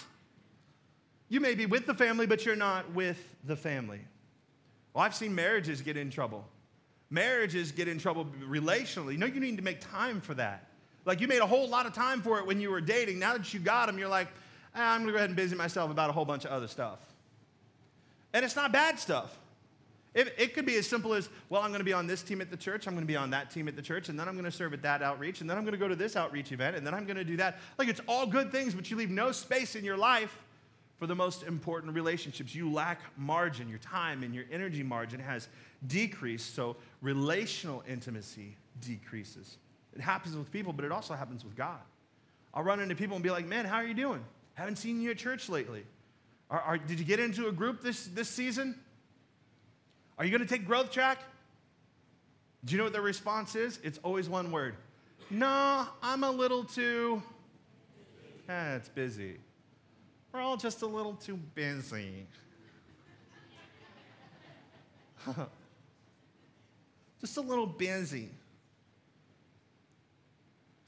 [1.29, 3.99] You may be with the family, but you're not with the family.
[4.93, 6.47] Well, I've seen marriages get in trouble.
[7.09, 9.17] Marriages get in trouble relationally.
[9.17, 10.67] No, you need to make time for that.
[11.05, 13.19] Like you made a whole lot of time for it when you were dating.
[13.19, 14.27] Now that you got them, you're like,
[14.75, 16.67] ah, I'm going to go ahead and busy myself about a whole bunch of other
[16.67, 16.99] stuff.
[18.33, 19.37] And it's not bad stuff.
[20.13, 22.41] It, it, could be as simple as, well, I'm going to be on this team
[22.41, 24.27] at the church, I'm going to be on that team at the church, and then
[24.27, 26.15] I'm going to serve at that outreach, and then I'm going to go to this
[26.15, 27.59] outreach event, and then I'm going to do that.
[27.77, 30.35] Like, it's all good things, but you leave no space in your life
[30.97, 32.55] for the most important relationships.
[32.55, 33.69] You lack margin.
[33.69, 35.49] Your time and your energy margin has
[35.85, 39.57] decreased, so relational intimacy decreases.
[39.95, 41.79] It happens with people, but it also happens with God.
[42.53, 44.23] I'll run into people and be like, man, how are you doing?
[44.55, 45.83] Haven't seen you at church lately.
[46.49, 48.75] Are, are, did you get into a group this, this season?
[50.17, 51.19] Are you going to take growth track?
[52.65, 53.79] Do you know what their response is?
[53.83, 54.75] It's always one word.
[55.29, 57.21] No, I'm a little too.
[58.49, 59.37] Eh, it's busy.
[60.31, 62.25] We're all just a little too busy.
[67.21, 68.29] just a little busy.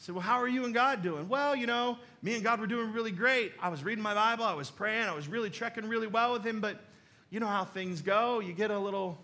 [0.10, 1.30] So, well, how are you and God doing?
[1.30, 3.54] Well, you know, me and God were doing really great.
[3.62, 6.44] I was reading my Bible, I was praying, I was really trekking really well with
[6.44, 6.80] Him, but
[7.30, 8.40] you know how things go.
[8.40, 9.20] You get a little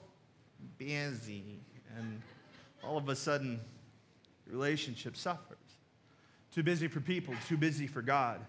[0.78, 1.58] busy,
[1.98, 2.22] and
[2.84, 3.60] all of a sudden,
[4.46, 5.58] relationship suffers.
[6.54, 8.40] Too busy for people, too busy for God.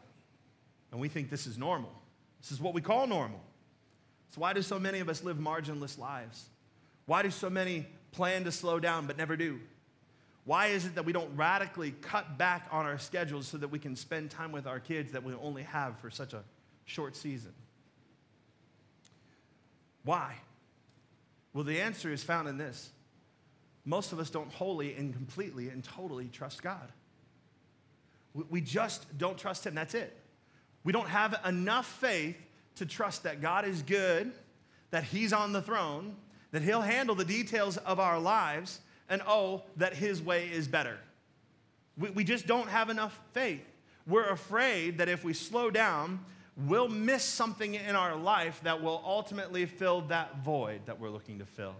[0.92, 1.90] And we think this is normal.
[2.42, 3.40] This is what we call normal.
[4.28, 6.50] So, why do so many of us live marginless lives?
[7.06, 9.58] Why do so many plan to slow down but never do?
[10.46, 13.80] Why is it that we don't radically cut back on our schedules so that we
[13.80, 16.42] can spend time with our kids that we only have for such a
[16.84, 17.52] short season?
[20.04, 20.36] Why?
[21.52, 22.90] Well, the answer is found in this.
[23.84, 26.92] Most of us don't wholly and completely and totally trust God.
[28.48, 29.74] We just don't trust Him.
[29.74, 30.16] That's it.
[30.84, 32.36] We don't have enough faith
[32.76, 34.30] to trust that God is good,
[34.90, 36.14] that He's on the throne,
[36.52, 40.98] that He'll handle the details of our lives, and oh, that his way is better.
[41.96, 43.64] We, we just don't have enough faith.
[44.06, 46.20] We're afraid that if we slow down,
[46.56, 51.38] we'll miss something in our life that will ultimately fill that void that we're looking
[51.38, 51.74] to fill.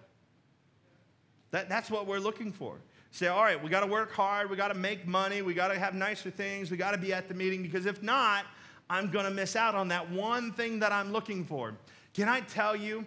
[1.53, 2.77] That, that's what we're looking for.
[3.13, 5.69] Say, all right, we got to work hard, we got to make money, we got
[5.69, 8.45] to have nicer things, we got to be at the meeting, because if not,
[8.91, 11.75] I'm going to miss out on that one thing that I'm looking for.
[12.13, 13.07] Can I tell you,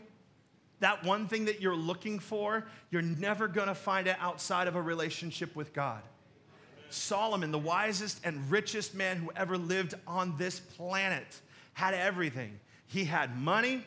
[0.80, 4.82] that one thing that you're looking for, you're never gonna find it outside of a
[4.82, 6.02] relationship with God.
[6.90, 11.42] Solomon, the wisest and richest man who ever lived on this planet,
[11.74, 12.60] had everything.
[12.88, 13.84] He had money,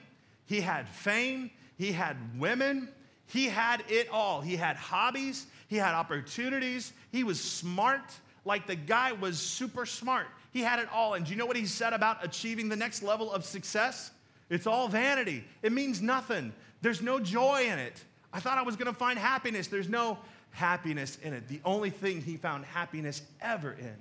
[0.46, 2.88] he had fame, he had women,
[3.26, 4.40] he had it all.
[4.40, 8.02] He had hobbies, he had opportunities, he was smart.
[8.44, 10.26] Like the guy was super smart.
[10.52, 11.14] He had it all.
[11.14, 14.10] And do you know what he said about achieving the next level of success?
[14.52, 15.44] It's all vanity.
[15.62, 16.52] It means nothing.
[16.82, 18.04] There's no joy in it.
[18.34, 19.66] I thought I was going to find happiness.
[19.66, 20.18] There's no
[20.50, 21.48] happiness in it.
[21.48, 23.96] The only thing he found happiness ever in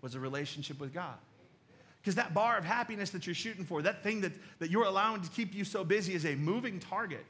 [0.00, 1.16] was a relationship with God.
[2.00, 4.30] Because that bar of happiness that you're shooting for, that thing that,
[4.60, 7.24] that you're allowing to keep you so busy, is a moving target.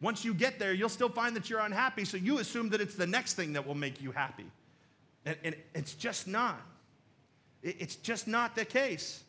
[0.00, 2.96] Once you get there, you'll still find that you're unhappy, so you assume that it's
[2.96, 4.46] the next thing that will make you happy.
[5.24, 6.60] And, and it's just not.
[7.62, 9.22] It, it's just not the case.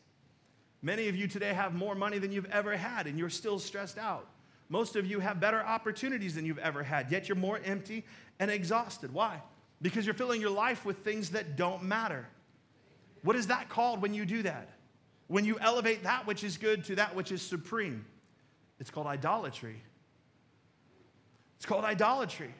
[0.82, 3.98] Many of you today have more money than you've ever had, and you're still stressed
[3.98, 4.26] out.
[4.68, 8.04] Most of you have better opportunities than you've ever had, yet you're more empty
[8.38, 9.12] and exhausted.
[9.12, 9.42] Why?
[9.82, 12.26] Because you're filling your life with things that don't matter.
[13.22, 14.70] What is that called when you do that?
[15.26, 18.04] When you elevate that which is good to that which is supreme?
[18.78, 19.82] It's called idolatry.
[21.56, 22.54] It's called idolatry,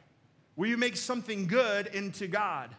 [0.55, 2.69] where you make something good into God,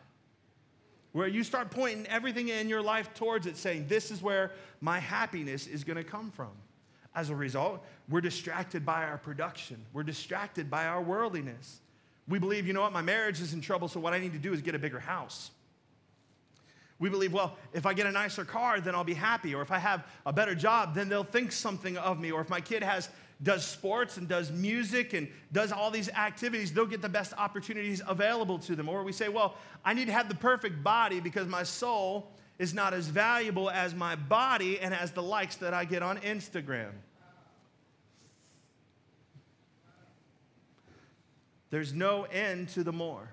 [1.13, 4.99] where you start pointing everything in your life towards it, saying, This is where my
[4.99, 6.51] happiness is going to come from.
[7.15, 11.81] As a result, we're distracted by our production, we're distracted by our worldliness.
[12.29, 14.39] We believe, you know what, my marriage is in trouble, so what I need to
[14.39, 15.51] do is get a bigger house.
[17.03, 19.57] We believe, well, if I get a nicer car, then I'll be happy.
[19.57, 22.31] Or if I have a better job, then they'll think something of me.
[22.31, 23.09] Or if my kid has
[23.43, 28.01] does sports and does music and does all these activities, they'll get the best opportunities
[28.07, 28.89] available to them.
[28.89, 32.73] Or we say, well, I need to have the perfect body because my soul is
[32.73, 36.93] not as valuable as my body and as the likes that I get on Instagram.
[41.71, 43.29] There's no end to the more.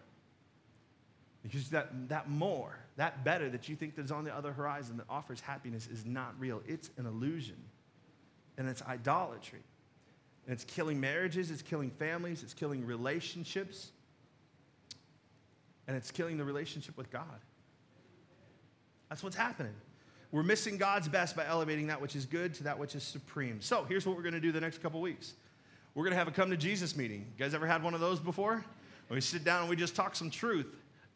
[1.43, 5.05] Because that, that more, that better that you think that's on the other horizon that
[5.09, 6.61] offers happiness is not real.
[6.67, 7.57] It's an illusion.
[8.57, 9.59] And it's idolatry.
[10.49, 13.91] And it's killing marriages, it's killing families, it's killing relationships,
[15.87, 17.39] and it's killing the relationship with God.
[19.09, 19.75] That's what's happening.
[20.31, 23.61] We're missing God's best by elevating that which is good to that which is supreme.
[23.61, 25.35] So here's what we're going to do the next couple weeks.
[25.93, 27.27] We're going to have a come to Jesus meeting.
[27.37, 28.65] You guys ever had one of those before?
[29.07, 30.65] we sit down and we just talk some truth.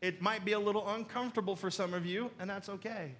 [0.03, 3.13] It might be a little uncomfortable for some of you, and that's okay.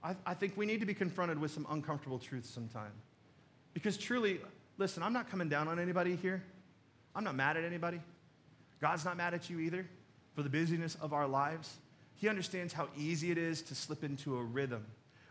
[0.00, 2.92] I, I think we need to be confronted with some uncomfortable truths sometime.
[3.72, 4.38] Because truly,
[4.78, 6.42] listen, I'm not coming down on anybody here.
[7.14, 8.00] I'm not mad at anybody.
[8.80, 9.86] God's not mad at you either
[10.34, 11.76] for the busyness of our lives.
[12.16, 14.84] He understands how easy it is to slip into a rhythm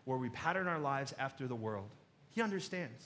[0.06, 1.90] where we pattern our lives after the world.
[2.32, 3.06] He understands.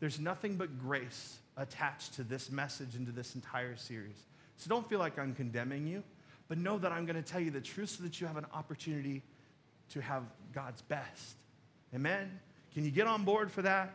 [0.00, 4.16] There's nothing but grace attached to this message and to this entire series.
[4.56, 6.02] So don't feel like I'm condemning you,
[6.48, 8.46] but know that I'm going to tell you the truth so that you have an
[8.52, 9.22] opportunity
[9.90, 10.22] to have
[10.52, 11.36] God's best.
[11.94, 12.40] Amen?
[12.74, 13.94] Can you get on board for that?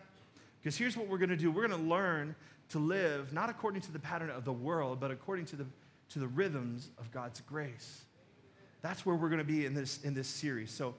[0.61, 2.35] Because here's what we're going to do we're going to learn
[2.69, 5.65] to live not according to the pattern of the world, but according to the,
[6.09, 8.03] to the rhythms of God's grace.
[8.81, 10.71] That's where we're going to be in this, in this series.
[10.71, 10.95] So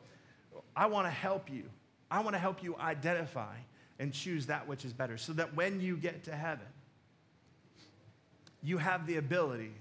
[0.77, 1.65] I want to help you.
[2.11, 3.55] I want to help you identify
[3.99, 6.67] and choose that which is better so that when you get to heaven,
[8.63, 9.73] you have the ability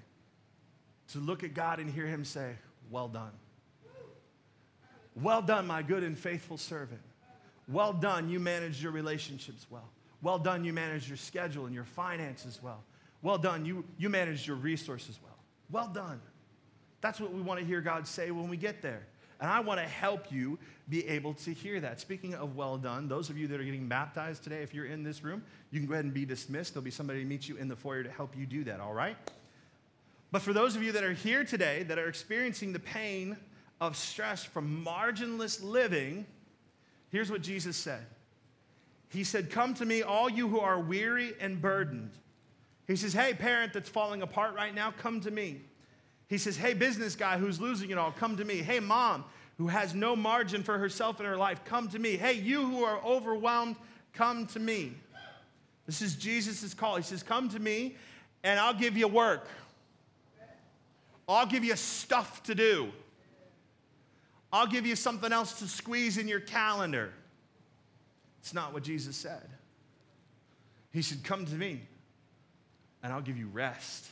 [1.09, 2.53] to look at God and hear Him say,
[2.89, 3.31] Well done.
[5.15, 7.01] Well done, my good and faithful servant.
[7.71, 9.89] Well done, you managed your relationships well.
[10.21, 12.83] Well done, you managed your schedule and your finances well.
[13.21, 15.37] Well done, you, you managed your resources well.
[15.69, 16.19] Well done.
[17.01, 19.07] That's what we want to hear God say when we get there.
[19.39, 21.99] And I want to help you be able to hear that.
[21.99, 25.01] Speaking of well done, those of you that are getting baptized today, if you're in
[25.01, 26.73] this room, you can go ahead and be dismissed.
[26.73, 28.93] There'll be somebody to meet you in the foyer to help you do that, all
[28.93, 29.17] right?
[30.31, 33.35] But for those of you that are here today that are experiencing the pain
[33.79, 36.27] of stress from marginless living,
[37.11, 38.05] here's what Jesus said
[39.09, 42.11] He said, Come to me, all you who are weary and burdened.
[42.87, 45.61] He says, Hey, parent that's falling apart right now, come to me.
[46.27, 48.57] He says, Hey, business guy who's losing it all, come to me.
[48.57, 49.25] Hey, mom
[49.61, 52.17] who has no margin for herself in her life, come to me.
[52.17, 53.75] Hey, you who are overwhelmed,
[54.11, 54.93] come to me.
[55.85, 56.95] This is Jesus' call.
[56.95, 57.95] He says, Come to me
[58.43, 59.47] and I'll give you work.
[61.27, 62.91] I'll give you stuff to do.
[64.53, 67.13] I'll give you something else to squeeze in your calendar.
[68.41, 69.47] It's not what Jesus said.
[70.91, 71.81] He said, Come to me
[73.03, 74.07] and I'll give you rest.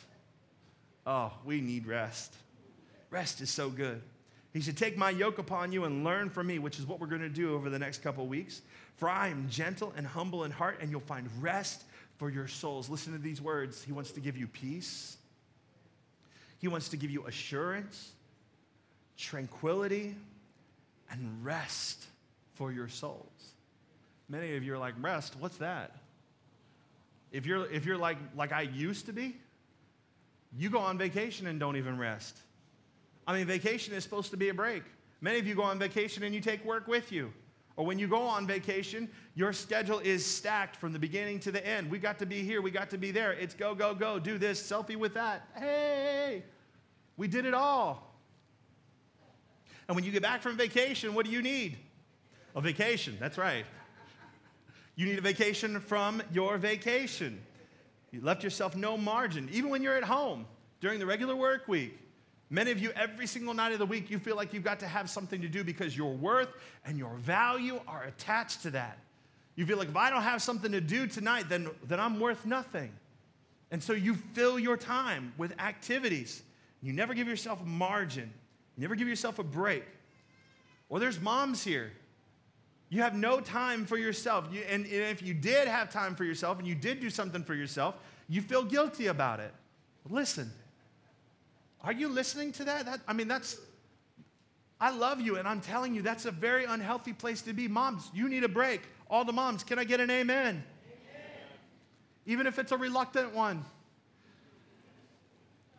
[1.06, 2.34] Oh, we need rest.
[3.10, 4.02] Rest is so good.
[4.54, 7.08] He said, Take my yoke upon you and learn from me, which is what we're
[7.08, 8.62] going to do over the next couple weeks.
[8.98, 11.84] For I am gentle and humble in heart, and you'll find rest
[12.18, 12.90] for your souls.
[12.90, 13.84] Listen to these words.
[13.84, 15.18] He wants to give you peace,
[16.60, 18.12] He wants to give you assurance,
[19.18, 20.16] tranquility,
[21.12, 22.06] and rest
[22.54, 23.54] for your souls.
[24.28, 25.36] Many of you are like, Rest?
[25.40, 25.96] What's that?
[27.32, 29.38] If you're, if you're like, like I used to be,
[30.58, 32.38] you go on vacation and don't even rest.
[33.28, 34.84] I mean, vacation is supposed to be a break.
[35.22, 37.32] Many of you go on vacation and you take work with you.
[37.76, 41.66] Or when you go on vacation, your schedule is stacked from the beginning to the
[41.66, 41.90] end.
[41.90, 43.34] We got to be here, we got to be there.
[43.34, 45.48] It's go, go, go, do this, selfie with that.
[45.56, 46.44] Hey,
[47.16, 48.09] we did it all.
[49.90, 51.76] And when you get back from vacation, what do you need?
[52.56, 53.66] A vacation, that's right.
[54.96, 57.42] You need a vacation from your vacation.
[58.12, 60.46] You left yourself no margin, even when you're at home
[60.80, 62.00] during the regular work week.
[62.52, 64.88] Many of you, every single night of the week, you feel like you've got to
[64.88, 66.50] have something to do because your worth
[66.86, 69.00] and your value are attached to that.
[69.56, 72.46] You feel like if I don't have something to do tonight, then, then I'm worth
[72.46, 72.92] nothing.
[73.72, 76.44] And so you fill your time with activities.
[76.84, 78.32] You never give yourself margin,
[78.82, 79.86] never give yourself a break.
[80.90, 81.92] Or there's moms here.
[82.90, 84.48] You have no time for yourself.
[84.52, 87.44] You, and, and if you did have time for yourself and you did do something
[87.44, 87.96] for yourself,
[88.28, 89.54] you feel guilty about it.
[90.10, 90.52] Listen,
[91.84, 92.86] are you listening to that?
[92.86, 93.02] that?
[93.08, 93.58] I mean, that's,
[94.82, 97.68] I love you, and I'm telling you, that's a very unhealthy place to be.
[97.68, 98.82] Moms, you need a break.
[99.10, 100.48] All the moms, can I get an amen?
[100.48, 100.64] amen.
[102.26, 103.64] Even if it's a reluctant one,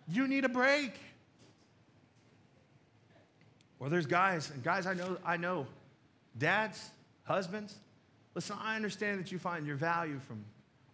[0.09, 0.93] you need a break.
[3.81, 5.67] Or there's guys, and guys I know, I know,
[6.39, 6.91] dads,
[7.25, 7.75] husbands.
[8.35, 10.45] Listen, I understand that you find your value from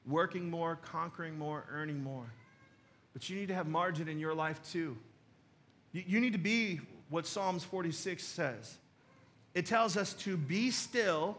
[0.07, 2.25] working more, conquering more, earning more.
[3.13, 4.97] But you need to have margin in your life too.
[5.93, 8.77] You, you need to be what Psalms 46 says.
[9.55, 11.37] It tells us to be still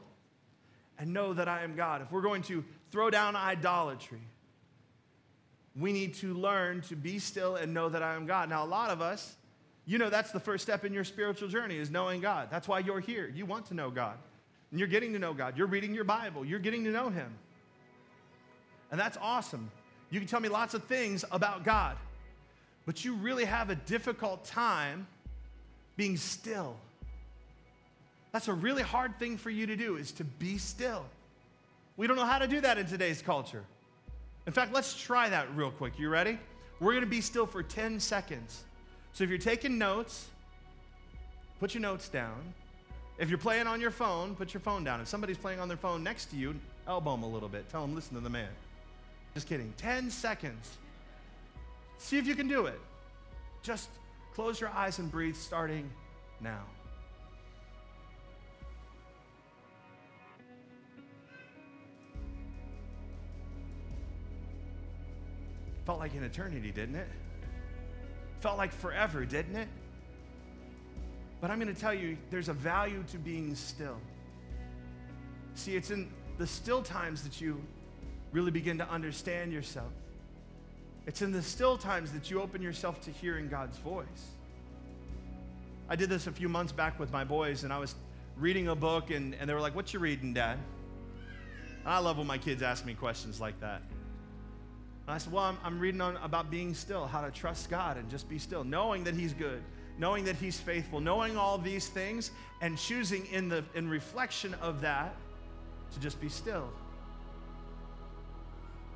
[0.99, 2.01] and know that I am God.
[2.01, 4.21] If we're going to throw down idolatry,
[5.79, 8.49] we need to learn to be still and know that I am God.
[8.49, 9.36] Now, a lot of us,
[9.88, 12.50] you know, that's the first step in your spiritual journey is knowing God.
[12.52, 13.32] That's why you're here.
[13.34, 14.17] You want to know God.
[14.69, 15.58] And you're getting to know God.
[15.58, 16.43] You're reading your Bible.
[16.43, 17.34] You're getting to know Him.
[18.91, 19.71] And that's awesome.
[20.10, 21.95] You can tell me lots of things about God,
[22.86, 25.08] but you really have a difficult time
[25.95, 26.76] being still.
[28.34, 31.06] That's a really hard thing for you to do is to be still.
[31.95, 33.63] We don't know how to do that in today's culture.
[34.45, 35.97] In fact, let's try that real quick.
[35.97, 36.38] You ready?
[36.82, 38.63] We're going to be still for 10 seconds.
[39.13, 40.28] So if you're taking notes,
[41.60, 42.54] put your notes down.
[43.17, 45.02] If you're playing on your phone, put your phone down.
[45.02, 46.54] If somebody's playing on their phone next to you,
[46.88, 47.67] elbow them a little bit.
[47.70, 48.50] Tell them, listen to the man.
[49.34, 49.74] Just kidding.
[49.78, 50.78] 10 seconds.
[51.98, 52.80] See if you can do it.
[53.63, 53.89] Just
[54.36, 55.89] close your eyes and breathe starting
[56.41, 56.63] now.
[65.88, 67.08] Felt like an eternity, didn't it?
[68.39, 69.67] Felt like forever, didn't it?
[71.41, 73.97] But I'm going to tell you, there's a value to being still.
[75.56, 77.62] See, it's in the still times that you
[78.32, 79.91] really begin to understand yourself.
[81.06, 84.06] It's in the still times that you open yourself to hearing God's voice.
[85.89, 87.95] I did this a few months back with my boys, and I was
[88.36, 90.60] reading a book, and, and they were like, What you reading, Dad?
[91.80, 93.82] And I love when my kids ask me questions like that.
[95.08, 97.98] And I said, Well, I'm, I'm reading on about being still, how to trust God
[97.98, 99.63] and just be still, knowing that He's good,
[99.98, 104.82] knowing that He's faithful, knowing all these things, and choosing in, the, in reflection of
[104.82, 105.15] that
[105.93, 106.70] to just be still.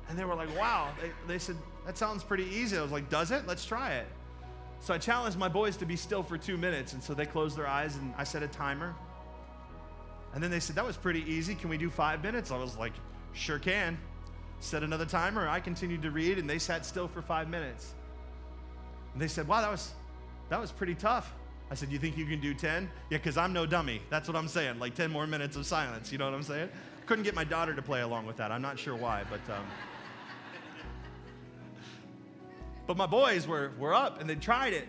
[0.08, 0.90] And they were like, wow.
[1.00, 2.76] They, they said, that sounds pretty easy.
[2.76, 3.46] I was like, does it?
[3.46, 4.06] Let's try it.
[4.80, 6.92] So I challenged my boys to be still for two minutes.
[6.92, 8.94] And so they closed their eyes and I set a timer.
[10.34, 11.54] And then they said, that was pretty easy.
[11.54, 12.50] Can we do five minutes?
[12.50, 12.92] I was like,
[13.32, 13.96] sure can.
[14.62, 15.48] Set another timer.
[15.48, 17.94] I continued to read and they sat still for five minutes.
[19.12, 19.92] And they said, wow, that was,
[20.50, 21.34] that was pretty tough.
[21.68, 22.88] I said, you think you can do 10?
[23.10, 24.00] Yeah, because I'm no dummy.
[24.08, 24.78] That's what I'm saying.
[24.78, 26.12] Like 10 more minutes of silence.
[26.12, 26.68] You know what I'm saying?
[27.06, 28.52] Couldn't get my daughter to play along with that.
[28.52, 29.40] I'm not sure why, but.
[29.52, 29.64] Um,
[32.86, 34.86] but my boys were, were up and they tried it.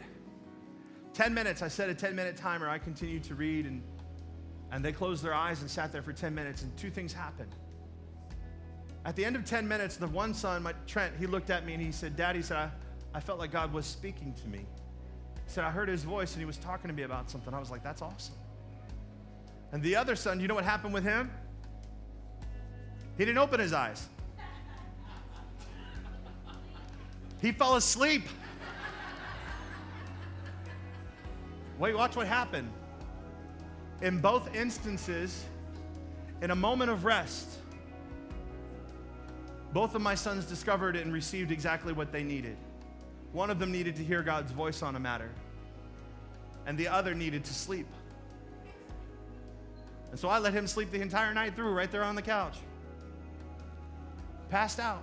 [1.15, 2.69] 10 minutes, I set a 10 minute timer.
[2.69, 3.81] I continued to read and,
[4.71, 7.55] and they closed their eyes and sat there for 10 minutes, and two things happened.
[9.05, 11.73] At the end of 10 minutes, the one son, my Trent, he looked at me
[11.73, 12.69] and he said, Daddy said, I,
[13.13, 14.59] I felt like God was speaking to me.
[14.59, 17.53] He said, I heard his voice and he was talking to me about something.
[17.53, 18.35] I was like, that's awesome.
[19.73, 21.31] And the other son, you know what happened with him?
[23.17, 24.07] He didn't open his eyes.
[27.41, 28.23] He fell asleep.
[31.77, 32.71] Wait, watch what happened.
[34.01, 35.43] In both instances,
[36.41, 37.57] in a moment of rest,
[39.73, 42.55] both of my sons discovered and received exactly what they needed.
[43.31, 45.31] One of them needed to hear God's voice on a matter,
[46.67, 47.87] and the other needed to sleep.
[50.11, 52.57] And so I let him sleep the entire night through right there on the couch.
[54.51, 55.01] Passed out.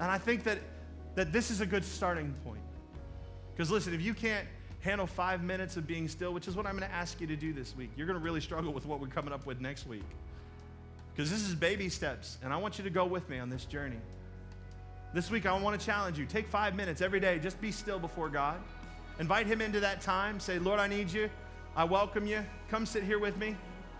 [0.00, 0.58] And I think that
[1.14, 2.62] that this is a good starting point.
[3.52, 4.46] Because listen, if you can't
[4.80, 7.36] handle five minutes of being still, which is what I'm going to ask you to
[7.36, 7.90] do this week.
[7.96, 10.04] You're going to really struggle with what we're coming up with next week.
[11.14, 13.64] Because this is baby steps, and I want you to go with me on this
[13.64, 14.00] journey.
[15.12, 16.24] This week, I want to challenge you.
[16.24, 18.56] Take five minutes every day, just be still before God.
[19.18, 20.40] Invite Him into that time.
[20.40, 21.28] Say, Lord, I need you.
[21.76, 22.44] I welcome you.
[22.70, 23.56] Come sit here with me.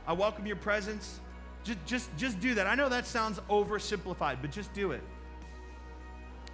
[0.06, 1.20] I welcome your presence.
[1.62, 2.66] Just, just, just do that.
[2.66, 5.02] I know that sounds oversimplified, but just do it.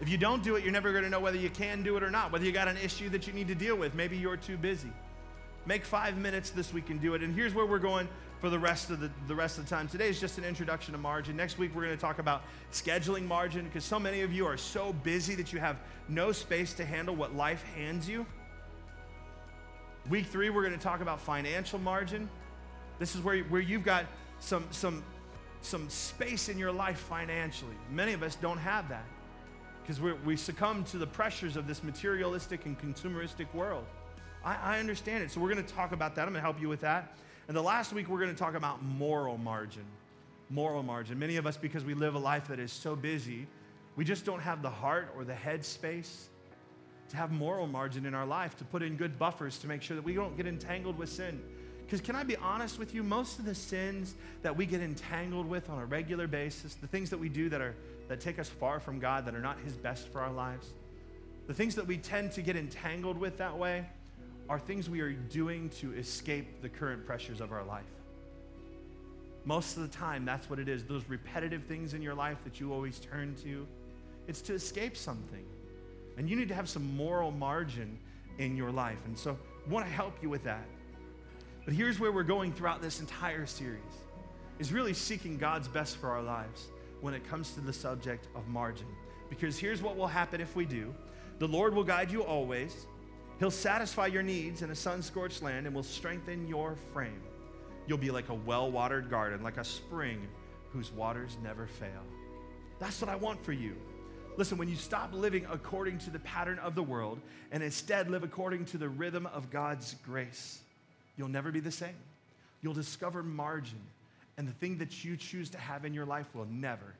[0.00, 2.02] If you don't do it, you're never going to know whether you can do it
[2.02, 3.94] or not, whether you got an issue that you need to deal with.
[3.94, 4.92] Maybe you're too busy.
[5.64, 7.22] Make five minutes this week and do it.
[7.22, 8.09] And here's where we're going
[8.41, 9.89] for the rest of the, the rest of the time.
[9.89, 11.37] Today is just an introduction to margin.
[11.37, 14.57] Next week, we're going to talk about scheduling margin because so many of you are
[14.57, 15.76] so busy that you have
[16.09, 18.26] no space to handle what life hands you.
[20.11, 22.28] Week three, we're going to talk about financial margin.
[22.99, 24.05] This is where, where you've got
[24.39, 25.03] some, some,
[25.62, 27.74] some space in your life financially.
[27.91, 29.05] Many of us don't have that
[29.82, 33.84] because we we succumb to the pressures of this materialistic and consumeristic world.
[34.45, 35.30] I, I understand it.
[35.30, 36.22] So we're going to talk about that.
[36.22, 37.16] I'm going to help you with that.
[37.49, 39.84] And the last week, we're going to talk about moral margin.
[40.51, 41.18] Moral margin.
[41.18, 43.47] Many of us, because we live a life that is so busy,
[43.94, 46.28] we just don't have the heart or the head space
[47.11, 49.94] to have moral margin in our life, to put in good buffers to make sure
[49.94, 51.40] that we don't get entangled with sin.
[51.84, 53.05] Because, can I be honest with you?
[53.05, 57.11] Most of the sins that we get entangled with on a regular basis, the things
[57.11, 57.76] that we do that, are,
[58.09, 60.70] that take us far from God, that are not His best for our lives,
[61.47, 63.86] the things that we tend to get entangled with that way
[64.49, 67.84] are things we are doing to escape the current pressures of our life.
[69.44, 70.84] Most of the time, that's what it is.
[70.84, 73.66] Those repetitive things in your life that you always turn to,
[74.26, 75.44] it's to escape something.
[76.16, 77.99] And you need to have some moral margin
[78.38, 78.99] in your life.
[79.07, 80.66] And so I want to help you with that.
[81.64, 83.80] But here's where we're going throughout this entire series
[84.59, 86.66] is really seeking God's best for our lives
[87.01, 88.86] when it comes to the subject of margin.
[89.28, 90.94] Because here's what will happen if we do.
[91.38, 92.86] The Lord will guide you always.
[93.39, 97.20] He'll satisfy your needs in a sun-scorched land and will strengthen your frame.
[97.87, 100.26] You'll be like a well-watered garden, like a spring
[100.72, 102.03] whose waters never fail.
[102.78, 103.76] That's what I want for you.
[104.37, 107.20] Listen, when you stop living according to the pattern of the world
[107.53, 110.61] and instead live according to the rhythm of God's grace,
[111.16, 111.97] You'll never be the same.
[112.62, 113.80] You'll discover margin,
[114.37, 116.95] and the thing that you choose to have in your life will never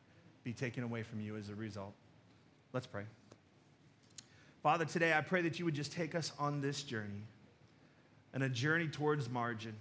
[0.45, 1.93] be taken away from you as a result.
[2.73, 3.05] Let's pray.
[4.67, 7.23] Father, today I pray that you would just take us on this journey
[8.35, 9.77] and a journey towards margin.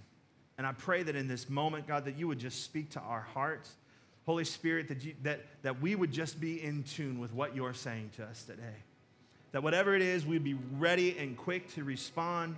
[0.59, 3.21] And I pray that in this moment, God, that you would just speak to our
[3.21, 3.71] hearts.
[4.27, 7.73] Holy Spirit, that, you, that, that we would just be in tune with what you're
[7.73, 8.77] saying to us today.
[9.53, 12.55] That whatever it is, we'd be ready and quick to respond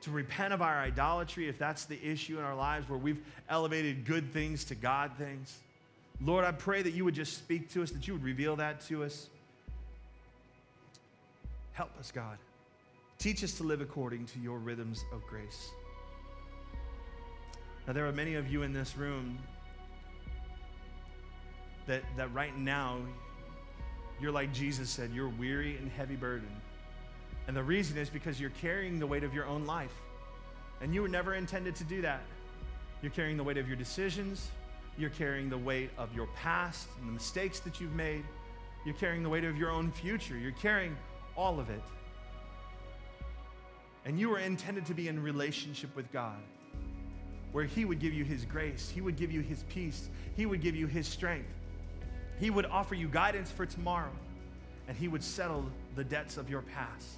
[0.00, 4.04] to repent of our idolatry if that's the issue in our lives where we've elevated
[4.04, 5.60] good things to God things.
[6.20, 8.80] Lord, I pray that you would just speak to us, that you would reveal that
[8.86, 9.28] to us.
[11.74, 12.38] Help us, God.
[13.18, 15.70] Teach us to live according to your rhythms of grace.
[17.86, 19.38] Now, there are many of you in this room
[21.86, 22.98] that, that right now,
[24.20, 26.60] you're like Jesus said, you're weary and heavy burdened.
[27.46, 29.92] And the reason is because you're carrying the weight of your own life.
[30.80, 32.22] And you were never intended to do that.
[33.02, 34.48] You're carrying the weight of your decisions.
[34.96, 38.24] You're carrying the weight of your past and the mistakes that you've made.
[38.86, 40.38] You're carrying the weight of your own future.
[40.38, 40.96] You're carrying
[41.36, 41.82] all of it.
[44.04, 46.38] And you were intended to be in relationship with God,
[47.52, 50.60] where He would give you His grace, He would give you His peace, He would
[50.60, 51.52] give you His strength,
[52.38, 54.12] He would offer you guidance for tomorrow,
[54.88, 55.64] and He would settle
[55.96, 57.16] the debts of your past.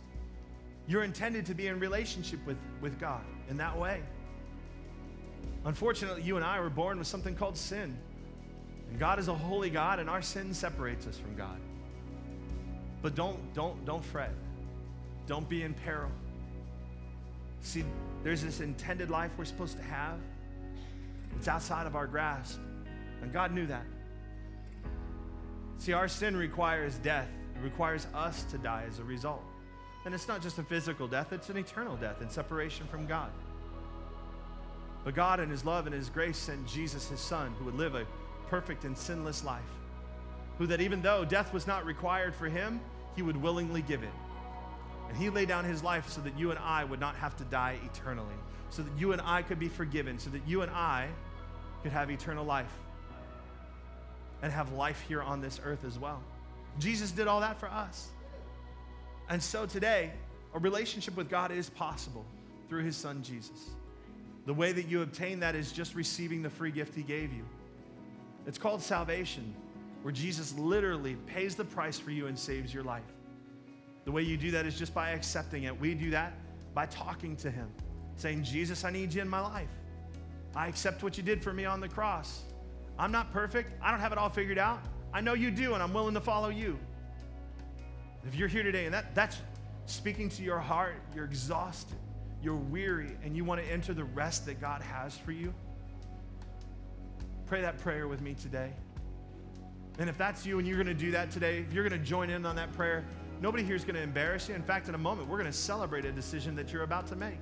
[0.89, 4.03] You're intended to be in relationship with, with God in that way.
[5.65, 7.99] Unfortunately, you and I were born with something called sin.
[8.91, 11.59] And God is a holy God, and our sin separates us from God.
[13.07, 14.33] But don't, don't, don't fret.
[15.29, 16.11] Don't be in peril.
[17.61, 17.85] See,
[18.25, 20.19] there's this intended life we're supposed to have.
[21.37, 22.59] It's outside of our grasp.
[23.23, 23.85] And God knew that.
[25.79, 27.29] See, our sin requires death.
[27.55, 29.45] It requires us to die as a result.
[30.05, 33.31] And it's not just a physical death, it's an eternal death and separation from God.
[35.05, 37.95] But God, in His love and His grace, sent Jesus, His Son, who would live
[37.95, 38.05] a
[38.49, 39.63] perfect and sinless life.
[40.59, 42.81] Who, that even though death was not required for Him,
[43.17, 44.13] He would willingly give it.
[45.09, 47.45] And He laid down His life so that you and I would not have to
[47.45, 48.35] die eternally,
[48.71, 51.09] so that you and I could be forgiven, so that you and I
[51.83, 52.73] could have eternal life
[54.43, 56.23] and have life here on this earth as well.
[56.79, 58.09] Jesus did all that for us.
[59.29, 60.13] And so today,
[60.55, 62.25] a relationship with God is possible
[62.69, 63.71] through his son Jesus.
[64.47, 67.45] The way that you obtain that is just receiving the free gift he gave you.
[68.47, 69.55] It's called salvation,
[70.07, 73.03] where Jesus literally pays the price for you and saves your life.
[74.05, 75.81] The way you do that is just by accepting it.
[75.81, 76.33] We do that
[76.75, 77.69] by talking to Him,
[78.15, 79.69] saying, Jesus, I need you in my life.
[80.55, 82.43] I accept what you did for me on the cross.
[83.01, 84.79] I'm not perfect, I don't have it all figured out.
[85.13, 86.79] I know you do, and I'm willing to follow you.
[88.25, 89.39] If you're here today and that, that's
[89.87, 91.99] speaking to your heart, you're exhausted,
[92.41, 95.53] you're weary, and you want to enter the rest that God has for you,
[97.47, 98.73] pray that prayer with me today.
[99.99, 102.07] And if that's you and you're going to do that today, if you're going to
[102.07, 103.05] join in on that prayer,
[103.41, 104.55] nobody here is going to embarrass you.
[104.55, 107.17] In fact, in a moment, we're going to celebrate a decision that you're about to
[107.17, 107.39] make.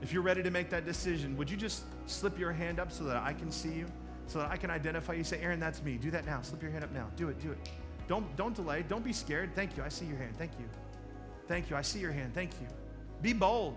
[0.00, 3.04] If you're ready to make that decision, would you just slip your hand up so
[3.04, 3.86] that I can see you,
[4.26, 5.24] so that I can identify you?
[5.24, 5.96] Say, Aaron, that's me.
[5.96, 6.42] Do that now.
[6.42, 7.08] Slip your hand up now.
[7.16, 7.58] Do it, do it.
[8.06, 8.84] Don't, don't delay.
[8.86, 9.54] Don't be scared.
[9.54, 9.82] Thank you.
[9.82, 10.36] I see your hand.
[10.36, 10.66] Thank you.
[11.48, 11.76] Thank you.
[11.76, 12.34] I see your hand.
[12.34, 12.66] Thank you.
[13.22, 13.76] Be bold.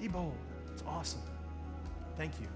[0.00, 0.36] Be bold.
[0.72, 1.22] It's awesome.
[2.16, 2.46] Thank you.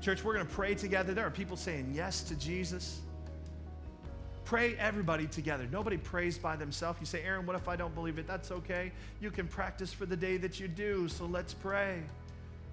[0.00, 1.14] Church, we're going to pray together.
[1.14, 3.00] There are people saying yes to Jesus.
[4.48, 5.68] Pray everybody together.
[5.70, 6.98] Nobody prays by themselves.
[7.00, 8.26] You say, Aaron, what if I don't believe it?
[8.26, 8.92] That's okay.
[9.20, 11.06] You can practice for the day that you do.
[11.08, 12.00] So let's pray.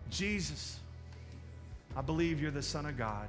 [0.09, 0.79] Jesus,
[1.93, 3.27] I believe you're the Son of God,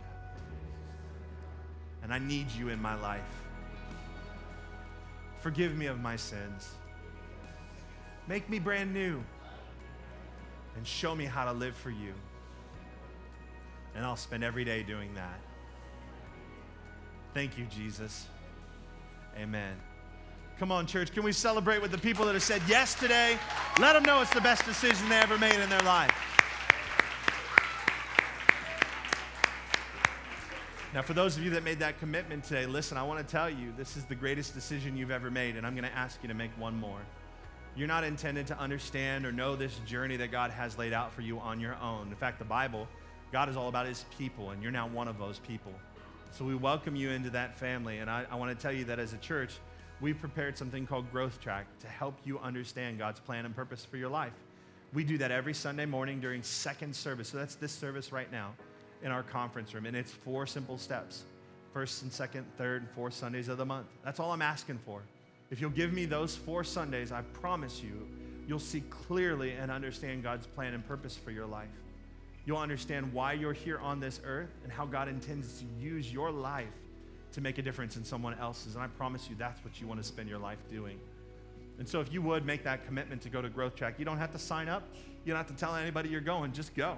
[2.04, 3.20] and I need you in my life.
[5.40, 6.68] Forgive me of my sins.
[8.28, 9.24] Make me brand new
[10.76, 12.14] and show me how to live for you.
[13.96, 15.40] And I'll spend every day doing that.
[17.34, 18.28] Thank you, Jesus.
[19.38, 19.76] Amen.
[20.58, 21.12] Come on, church.
[21.12, 23.36] Can we celebrate with the people that have said yes today?
[23.78, 26.10] Let them know it's the best decision they ever made in their life.
[30.94, 33.50] Now, for those of you that made that commitment today, listen, I want to tell
[33.50, 36.28] you this is the greatest decision you've ever made, and I'm going to ask you
[36.28, 37.00] to make one more.
[37.76, 41.20] You're not intended to understand or know this journey that God has laid out for
[41.20, 42.08] you on your own.
[42.08, 42.88] In fact, the Bible,
[43.30, 45.74] God is all about his people, and you're now one of those people.
[46.32, 48.98] So we welcome you into that family, and I, I want to tell you that
[48.98, 49.54] as a church,
[50.00, 53.96] we've prepared something called Growth Track to help you understand God's plan and purpose for
[53.96, 54.34] your life.
[54.92, 57.30] We do that every Sunday morning during second service.
[57.30, 58.54] So that's this service right now
[59.02, 61.24] in our conference room, and it's four simple steps
[61.72, 63.86] first and second, third, and fourth Sundays of the month.
[64.04, 65.02] That's all I'm asking for.
[65.50, 68.08] If you'll give me those four Sundays, I promise you,
[68.46, 71.68] you'll see clearly and understand God's plan and purpose for your life.
[72.46, 76.30] You'll understand why you're here on this earth and how God intends to use your
[76.30, 76.68] life
[77.32, 78.76] to make a difference in someone else's.
[78.76, 80.98] And I promise you, that's what you want to spend your life doing.
[81.78, 84.16] And so, if you would make that commitment to go to Growth Track, you don't
[84.16, 84.88] have to sign up.
[85.24, 86.52] You don't have to tell anybody you're going.
[86.52, 86.96] Just go.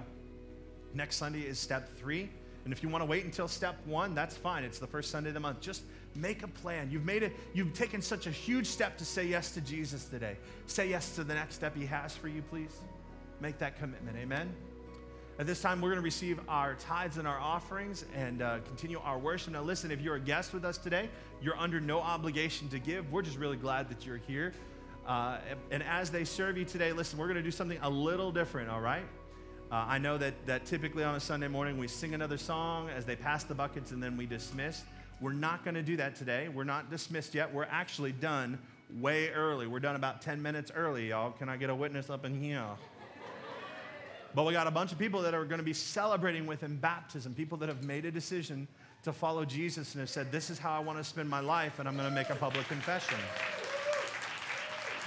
[0.93, 2.29] Next Sunday is step three.
[2.63, 4.63] And if you want to wait until step one, that's fine.
[4.63, 5.59] It's the first Sunday of the month.
[5.59, 5.83] Just
[6.15, 6.89] make a plan.
[6.91, 10.37] You've made it, you've taken such a huge step to say yes to Jesus today.
[10.67, 12.79] Say yes to the next step he has for you, please.
[13.41, 14.17] Make that commitment.
[14.17, 14.53] Amen.
[15.39, 18.99] At this time, we're going to receive our tithes and our offerings and uh, continue
[18.99, 19.53] our worship.
[19.53, 21.07] Now, listen, if you're a guest with us today,
[21.41, 23.09] you're under no obligation to give.
[23.09, 24.51] We're just really glad that you're here.
[25.07, 25.37] Uh,
[25.71, 28.69] and as they serve you today, listen, we're going to do something a little different,
[28.69, 29.05] all right?
[29.71, 33.05] Uh, I know that, that typically on a Sunday morning we sing another song as
[33.05, 34.83] they pass the buckets and then we dismiss.
[35.21, 36.49] We're not going to do that today.
[36.49, 37.53] We're not dismissed yet.
[37.53, 38.59] We're actually done
[38.97, 39.67] way early.
[39.67, 41.31] We're done about 10 minutes early, y'all.
[41.31, 42.65] Can I get a witness up in here?
[44.35, 46.77] But we got a bunch of people that are going to be celebrating with in
[46.77, 48.67] baptism, people that have made a decision
[49.03, 51.79] to follow Jesus and have said, This is how I want to spend my life,
[51.79, 53.17] and I'm going to make a public confession.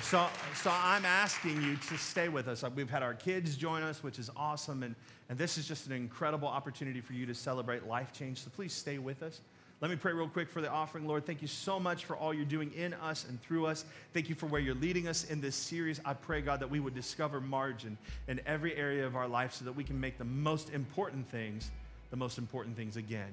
[0.03, 2.64] So, so I'm asking you to stay with us.
[2.75, 4.83] We've had our kids join us, which is awesome.
[4.83, 4.95] And,
[5.29, 8.43] and this is just an incredible opportunity for you to celebrate life change.
[8.43, 9.41] So please stay with us.
[9.83, 11.07] Let me pray real quick for the offering.
[11.07, 13.85] Lord, thank you so much for all you're doing in us and through us.
[14.14, 16.01] Thank you for where you're leading us in this series.
[16.05, 19.64] I pray, God, that we would discover margin in every area of our life so
[19.66, 21.70] that we can make the most important things
[22.12, 23.33] the most important things again.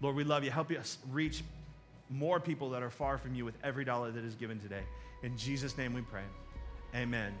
[0.00, 0.50] Lord, we love you.
[0.50, 1.44] Help us reach
[2.10, 4.82] more people that are far from you with every dollar that is given today.
[5.22, 6.24] In Jesus' name we pray.
[6.94, 7.32] Amen.